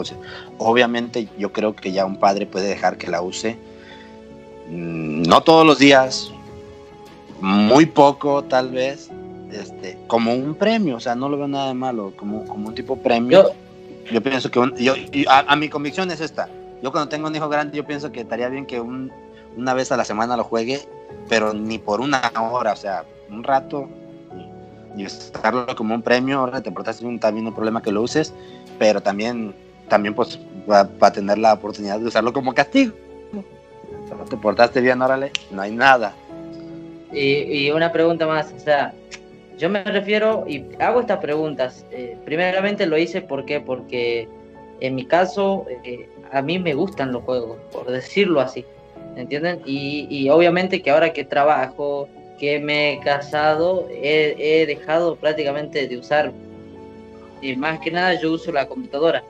[0.59, 3.57] Obviamente yo creo que ya un padre puede dejar que la use.
[4.69, 6.31] Mm, no todos los días,
[7.41, 9.11] muy poco tal vez,
[9.53, 12.75] este, como un premio, o sea, no lo veo nada de malo, como, como un
[12.75, 13.51] tipo premio.
[14.11, 14.95] Yo, pienso que yo,
[15.29, 16.49] a, mi convicción es esta.
[16.83, 19.13] Yo cuando tengo un hijo grande, yo pienso que estaría bien que un,
[19.57, 20.81] una vez a la semana lo juegue,
[21.29, 23.89] pero ni por una hora, o sea, un rato
[24.97, 28.33] y, usarlo como un premio, ahora te portaste un, también un problema que lo uses,
[28.79, 29.55] pero también,
[29.89, 30.39] también pues
[30.71, 32.93] va, a tener la oportunidad de usarlo como castigo.
[34.29, 36.15] Te portaste bien, órale, no hay nada.
[37.13, 38.93] Y, y una pregunta más, o sea,
[39.59, 41.87] yo me refiero y hago estas preguntas.
[41.93, 43.61] Eh, primeramente lo hice ¿por qué?
[43.61, 44.29] porque
[44.81, 48.65] en mi caso eh, a mí me gustan los juegos, por decirlo así,
[49.15, 49.61] ¿entienden?
[49.65, 52.09] Y, y obviamente que ahora que trabajo,
[52.43, 56.33] que me he casado, he, dejado prácticamente de usar,
[57.41, 59.23] y más que nada yo uso la computadora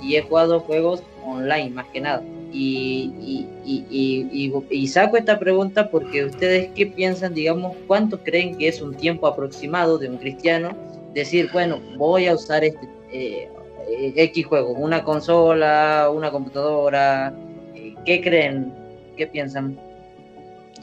[0.00, 2.22] y he jugado juegos online más que nada.
[2.52, 8.56] Y, y, y, y, y saco esta pregunta porque ustedes qué piensan, digamos, cuánto creen
[8.56, 10.70] que es un tiempo aproximado de un cristiano
[11.14, 13.48] decir, bueno, voy a usar este eh,
[13.88, 17.34] eh, X juego, una consola, una computadora,
[17.74, 18.72] eh, ¿qué creen?
[19.16, 19.76] ¿Qué piensan?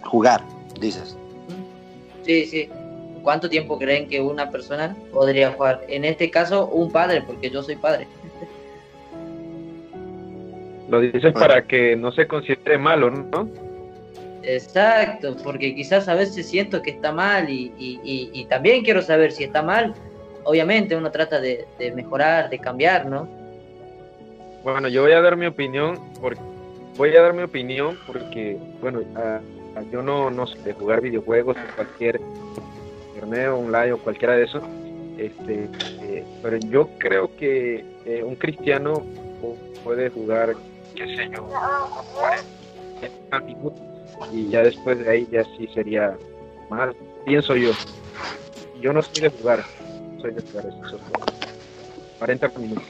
[0.04, 0.44] Jugar,
[0.82, 1.16] dices.
[2.24, 2.70] Sí, sí.
[3.24, 5.82] ¿Cuánto tiempo creen que una persona podría jugar?
[5.88, 8.08] En este caso, un padre, porque yo soy padre.
[10.90, 13.48] Lo dices para que no se considere malo, ¿no?
[14.42, 19.02] Exacto, porque quizás a veces siento que está mal y, y, y, y también quiero
[19.02, 19.94] saber si está mal.
[20.46, 23.28] Obviamente uno trata de, de, mejorar, de cambiar, ¿no?
[24.64, 26.42] Bueno, yo voy a dar mi opinión, porque,
[26.98, 29.40] voy a dar mi opinión porque, bueno, a,
[29.92, 32.20] yo no, no sé de jugar videojuegos cualquier
[33.16, 34.64] torneo online o cualquiera de esos,
[35.18, 35.68] este,
[36.02, 39.04] eh, pero yo creo que eh, un cristiano
[39.84, 40.56] puede jugar
[40.96, 41.48] qué sé yo,
[43.00, 43.82] 40 minutos
[44.34, 46.18] y ya después de ahí ya sí sería
[46.70, 47.72] mal, pienso yo.
[48.82, 49.64] Yo no soy de jugar,
[50.22, 51.02] soy de jugar esos
[52.20, 52.84] 40 minutos.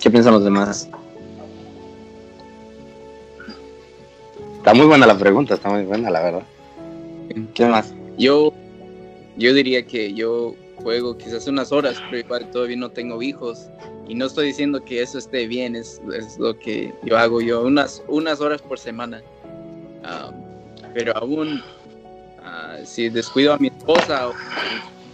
[0.00, 0.88] ¿Qué piensan los demás?
[4.68, 6.42] Está muy buena la pregunta, está muy buena, la verdad.
[7.54, 7.94] ¿Qué más?
[8.18, 8.52] Yo,
[9.38, 13.70] yo diría que yo juego quizás unas horas, pero igual todavía no tengo hijos.
[14.08, 17.62] Y no estoy diciendo que eso esté bien, es, es lo que yo hago yo,
[17.62, 19.22] unas, unas horas por semana.
[20.02, 20.34] Um,
[20.92, 21.62] pero aún,
[22.40, 24.34] uh, si descuido a mi esposa o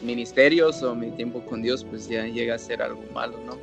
[0.03, 3.57] ministerios o mi tiempo con Dios, pues ya llega a ser algo malo, ¿no?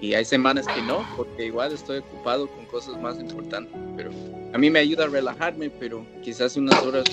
[0.00, 3.72] Y hay semanas que no, porque igual estoy ocupado con cosas más importantes.
[3.96, 4.10] Pero
[4.52, 7.04] a mí me ayuda a relajarme, pero quizás unas horas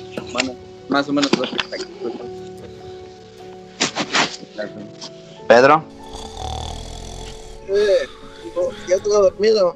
[0.89, 1.57] más o menos lo que
[5.47, 5.83] Pedro.
[7.67, 8.07] Eh,
[8.87, 9.75] ya estoy dormido.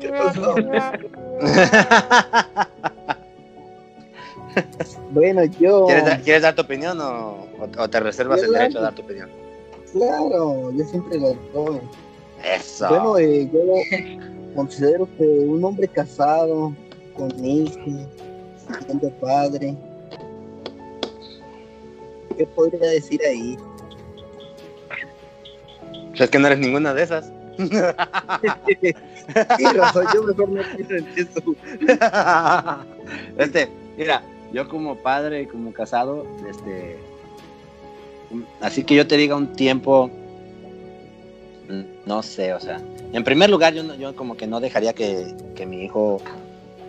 [0.00, 0.54] ¿Qué pasó?
[5.10, 5.86] bueno, yo.
[5.86, 7.48] ¿Quieres, ¿Quieres, dar tu opinión o,
[7.78, 9.30] o te reservas el derecho a dar tu opinión?
[9.92, 11.80] Claro, yo siempre lo doy.
[12.44, 12.88] Eso.
[12.88, 13.60] Bueno, eh, yo
[14.54, 16.72] considero que un hombre casado,
[17.16, 18.06] con hijos,
[18.86, 19.74] siendo padre,
[22.36, 23.58] ¿qué podría decir ahí?
[26.10, 27.30] Pues es que no eres ninguna de esas.
[27.58, 27.68] sí,
[29.74, 31.42] razón, yo mejor no pienso en eso.
[33.36, 34.22] este, mira,
[34.52, 36.96] yo como padre, como casado, este,
[38.60, 40.10] así que yo te diga un tiempo,
[42.06, 42.80] no sé, o sea,
[43.12, 46.20] en primer lugar yo, yo como que no dejaría que, que, mi hijo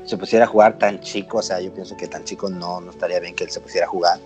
[0.05, 2.91] se pusiera a jugar tan chico, o sea, yo pienso que tan chico no, no
[2.91, 4.19] estaría bien que él se pusiera a jugar,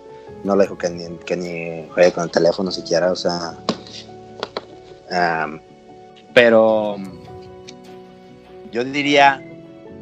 [0.44, 3.58] no le dejo que ni, que ni juegue con el teléfono siquiera, o sea,
[5.10, 5.58] um,
[6.34, 6.96] pero
[8.72, 9.42] yo diría,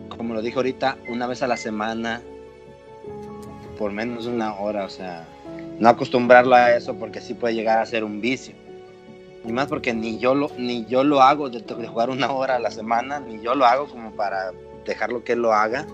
[0.09, 2.23] como lo dije ahorita, una vez a la semana,
[3.79, 5.27] por menos una hora, o sea,
[5.79, 8.64] no acostumbrarlo a eso porque sí puede llegar a ser un vicio.
[9.45, 12.57] Ni más porque ni yo lo, ni yo lo hago de, de, jugar una hora
[12.57, 14.53] a la semana, ni yo lo hago como para
[14.87, 15.87] dejarlo que él lo haga.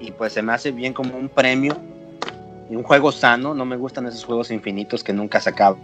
[0.00, 1.76] Y pues se me hace bien como un premio
[2.68, 3.54] y un juego sano.
[3.54, 5.78] No me gustan esos juegos infinitos que nunca se acaban.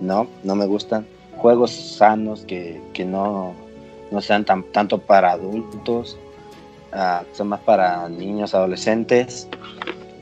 [0.00, 1.06] No, no me gustan.
[1.36, 3.54] Juegos sanos que, que no,
[4.10, 6.18] no sean tan, tanto para adultos,
[6.92, 9.48] uh, son más para niños, adolescentes.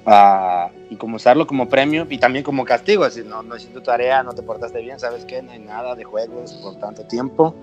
[0.07, 3.83] Uh, y como usarlo como premio y también como castigo, decir, no, no hiciste tu
[3.83, 7.57] tarea, no te portaste bien, sabes que no hay nada de juegos por tanto tiempo,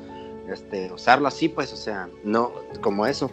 [0.50, 3.32] este, usarlo así, pues, o sea, no como eso,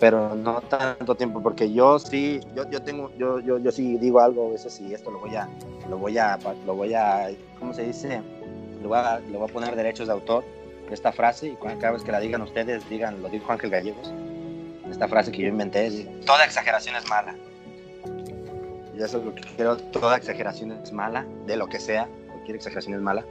[0.00, 4.20] pero no tanto tiempo, porque yo sí, yo, yo tengo, yo, yo, yo sí digo
[4.20, 5.46] algo, a veces sí, esto lo voy a,
[5.90, 7.28] lo voy a, lo voy a,
[7.58, 8.22] ¿cómo se dice?
[8.82, 10.44] Lo voy a, lo voy a poner derechos de autor,
[10.90, 14.10] esta frase, y cada vez que la digan ustedes, digan, lo dijo Ángel Gallegos,
[14.90, 17.34] esta frase que yo inventé es, toda exageración es mala.
[18.96, 22.56] Y eso es lo que quiero, toda exageración es mala, de lo que sea, cualquier
[22.56, 23.24] exageración es mala.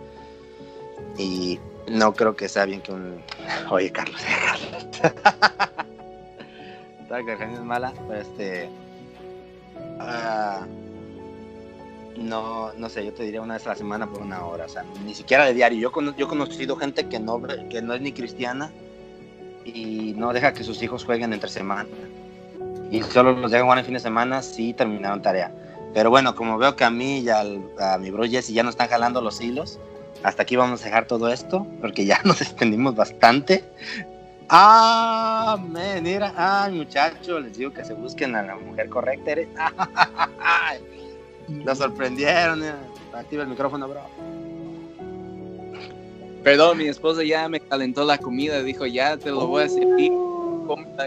[1.18, 3.20] Y no creo que sea bien que un...
[3.72, 4.88] Oye, Carlos, Carlos.
[7.08, 8.70] toda exageración es mala, pero este...
[9.98, 10.66] Uh,
[12.18, 14.70] no, no sé, yo te diría una vez a la semana por una hora, o
[14.70, 15.80] sea, ni siquiera de diario.
[15.80, 18.72] Yo, yo he conocido gente que no, que no es ni cristiana
[19.66, 21.90] y no deja que sus hijos jueguen entre semana.
[22.92, 25.52] Y solo los deja jugar en fin de semana si terminaron tarea.
[25.94, 28.70] Pero bueno, como veo que a mí y al- a mi bro Jesse ya no
[28.70, 29.80] están jalando los hilos,
[30.24, 33.64] hasta aquí vamos a dejar todo esto, porque ya nos extendimos bastante.
[34.50, 39.32] Ah, men, mira, ay muchachos, les digo que se busquen a la mujer correcta.
[39.32, 39.48] eres-
[40.40, 40.80] Ay,
[41.66, 42.64] Lo sorprendieron.
[42.64, 42.74] eh.
[43.14, 44.02] Activa el micrófono, bro.
[46.44, 50.12] Perdón, mi esposa ya me calentó la comida, dijo, ya te lo voy a servir.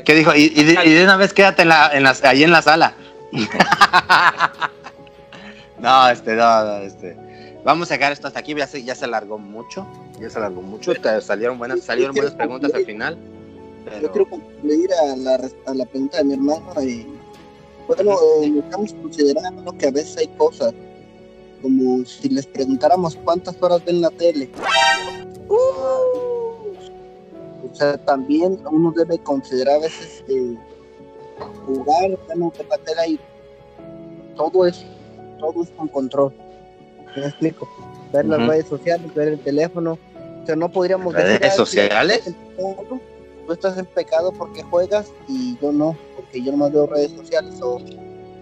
[0.05, 0.35] ¿Qué dijo?
[0.35, 2.63] Y, y de, y de una vez quédate en la, en las- ahí en la
[2.63, 2.95] sala.
[5.79, 7.17] no, este, no, no, este.
[7.65, 9.87] Vamos a sacar esto hasta aquí, ya se, ya se alargó mucho.
[10.21, 10.95] Ya se alargó mucho.
[10.95, 13.19] te- Salieron buenas, salieron buenas preguntas al final.
[14.03, 16.73] Yo quiero concluir a la, a la pregunta de mi hermano.
[16.83, 17.07] Y,
[17.87, 20.75] bueno, eh, estamos considerando que a veces hay cosas
[21.63, 24.51] como si les preguntáramos cuántas horas ven la tele.
[27.71, 30.55] O sea, también uno debe considerar a veces eh,
[31.67, 33.21] jugar, ver la tele y
[34.37, 34.85] todo es,
[35.39, 36.33] todo es con control.
[37.17, 37.69] ¿Me explico?
[38.13, 39.99] Ver las redes sociales, ver el teléfono.
[40.43, 42.17] O sea, no podríamos ¿Redes decir, "Ah, sí, sociales?
[42.27, 43.01] estás en pecado,
[43.47, 47.55] Tú estás en pecado porque juegas y yo no, porque yo no veo redes sociales
[47.63, 47.81] o,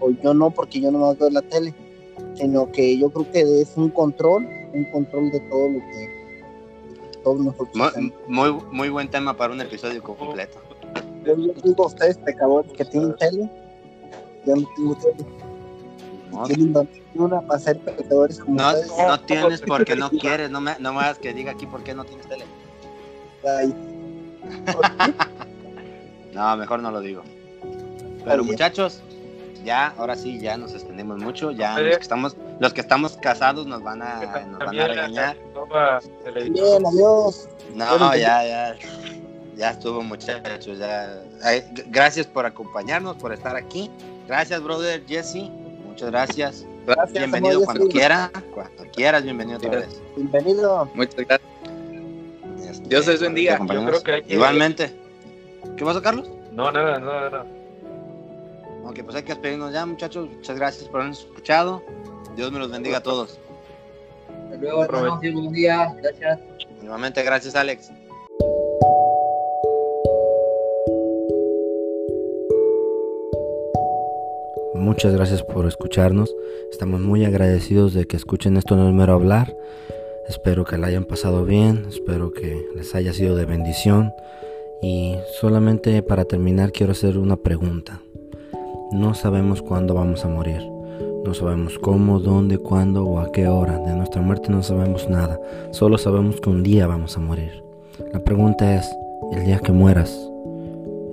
[0.01, 1.73] o yo no porque yo no veo la tele.
[2.35, 6.16] Sino que yo creo que es un control, un control de todo lo que
[7.23, 8.13] todos nosotros mu- hacemos.
[8.27, 10.59] muy, muy buen tema para un episodio completo.
[11.25, 13.49] Yo digo a ustedes, pecadores, que tienen tele,
[14.45, 15.25] yo no tengo tele.
[16.31, 18.91] No, Tienen una para ser pecadores como no, ustedes.
[19.07, 20.49] no tienes porque no quieres.
[20.51, 22.45] No me, no me hagas que diga aquí por qué no tienes tele.
[23.45, 23.73] Ay,
[26.33, 27.23] No, mejor no lo digo.
[28.23, 29.01] Pero muchachos,
[29.63, 31.51] ya, ahora sí, ya nos extendimos mucho.
[31.51, 34.15] Ya los que estamos, los que estamos casados nos van a,
[34.47, 35.37] nos van a regañar.
[36.49, 37.47] Bien, adiós.
[37.73, 38.75] No, ya, ya,
[39.55, 40.77] ya estuvo muchachos.
[40.79, 41.21] Ya.
[41.87, 43.91] Gracias por acompañarnos, por estar aquí.
[44.27, 45.49] Gracias, brother Jesse.
[45.87, 46.65] Muchas gracias.
[46.85, 47.93] Gracias, Bienvenido cuando Jesse.
[47.93, 48.31] quiera.
[48.53, 50.01] Cuando quieras, bienvenido otra vez.
[50.15, 50.89] Bienvenido.
[50.93, 51.41] Muchas gracias.
[52.69, 53.59] Este, Dios les bendiga.
[53.59, 54.95] Yo creo que hay que- Igualmente.
[55.75, 56.29] ¿Qué pasó, Carlos?
[56.53, 57.45] No, nada, nada, nada.
[58.85, 60.29] Ok, pues hay que despedirnos ya, muchachos.
[60.29, 61.83] Muchas gracias por habernos escuchado.
[62.37, 63.39] Dios me los bendiga a todos.
[64.43, 65.19] Hasta luego, hermanos.
[65.21, 65.95] Dios los bendiga.
[65.99, 66.39] Gracias.
[66.83, 67.91] Nuevamente, gracias, Alex.
[74.75, 76.33] Muchas gracias por escucharnos.
[76.71, 79.57] Estamos muy agradecidos de que escuchen esto no es mero hablar.
[80.29, 84.13] Espero que la hayan pasado bien, espero que les haya sido de bendición.
[84.79, 88.01] Y solamente para terminar quiero hacer una pregunta.
[88.91, 90.76] No sabemos cuándo vamos a morir.
[91.27, 93.79] No sabemos cómo, dónde, cuándo o a qué hora.
[93.79, 95.37] De nuestra muerte no sabemos nada.
[95.71, 97.65] Solo sabemos que un día vamos a morir.
[98.13, 98.89] La pregunta es,
[99.33, 100.17] el día que mueras,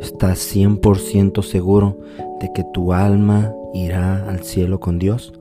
[0.00, 1.98] ¿estás 100% seguro
[2.40, 5.32] de que tu alma irá al cielo con Dios?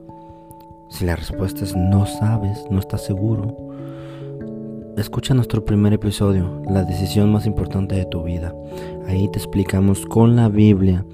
[0.88, 3.56] Si la respuesta es no sabes, no estás seguro,
[4.96, 8.52] escucha nuestro primer episodio, la decisión más importante de tu vida.
[9.06, 11.04] Ahí te explicamos con la Biblia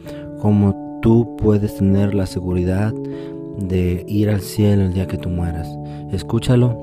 [0.40, 2.94] cómo tú puedes tener la seguridad
[3.60, 5.68] de ir al cielo el día que tú mueras.
[6.12, 6.82] Escúchalo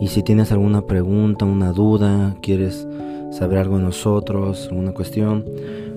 [0.00, 2.86] y si tienes alguna pregunta, una duda, quieres
[3.30, 5.44] saber algo de nosotros, alguna cuestión,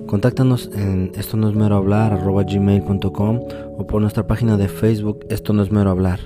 [0.06, 3.40] Contáctanos en esto no es mero hablar gmail.com
[3.78, 6.20] o por nuestra página de Facebook esto no es mero hablar.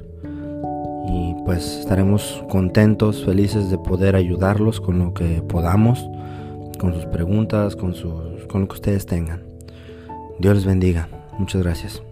[1.08, 6.04] Y pues estaremos contentos, felices de poder ayudarlos con lo que podamos,
[6.80, 9.44] con sus preguntas, con, sus, con lo que ustedes tengan.
[10.40, 11.08] Dios les bendiga.
[11.38, 12.05] Muchas gracias.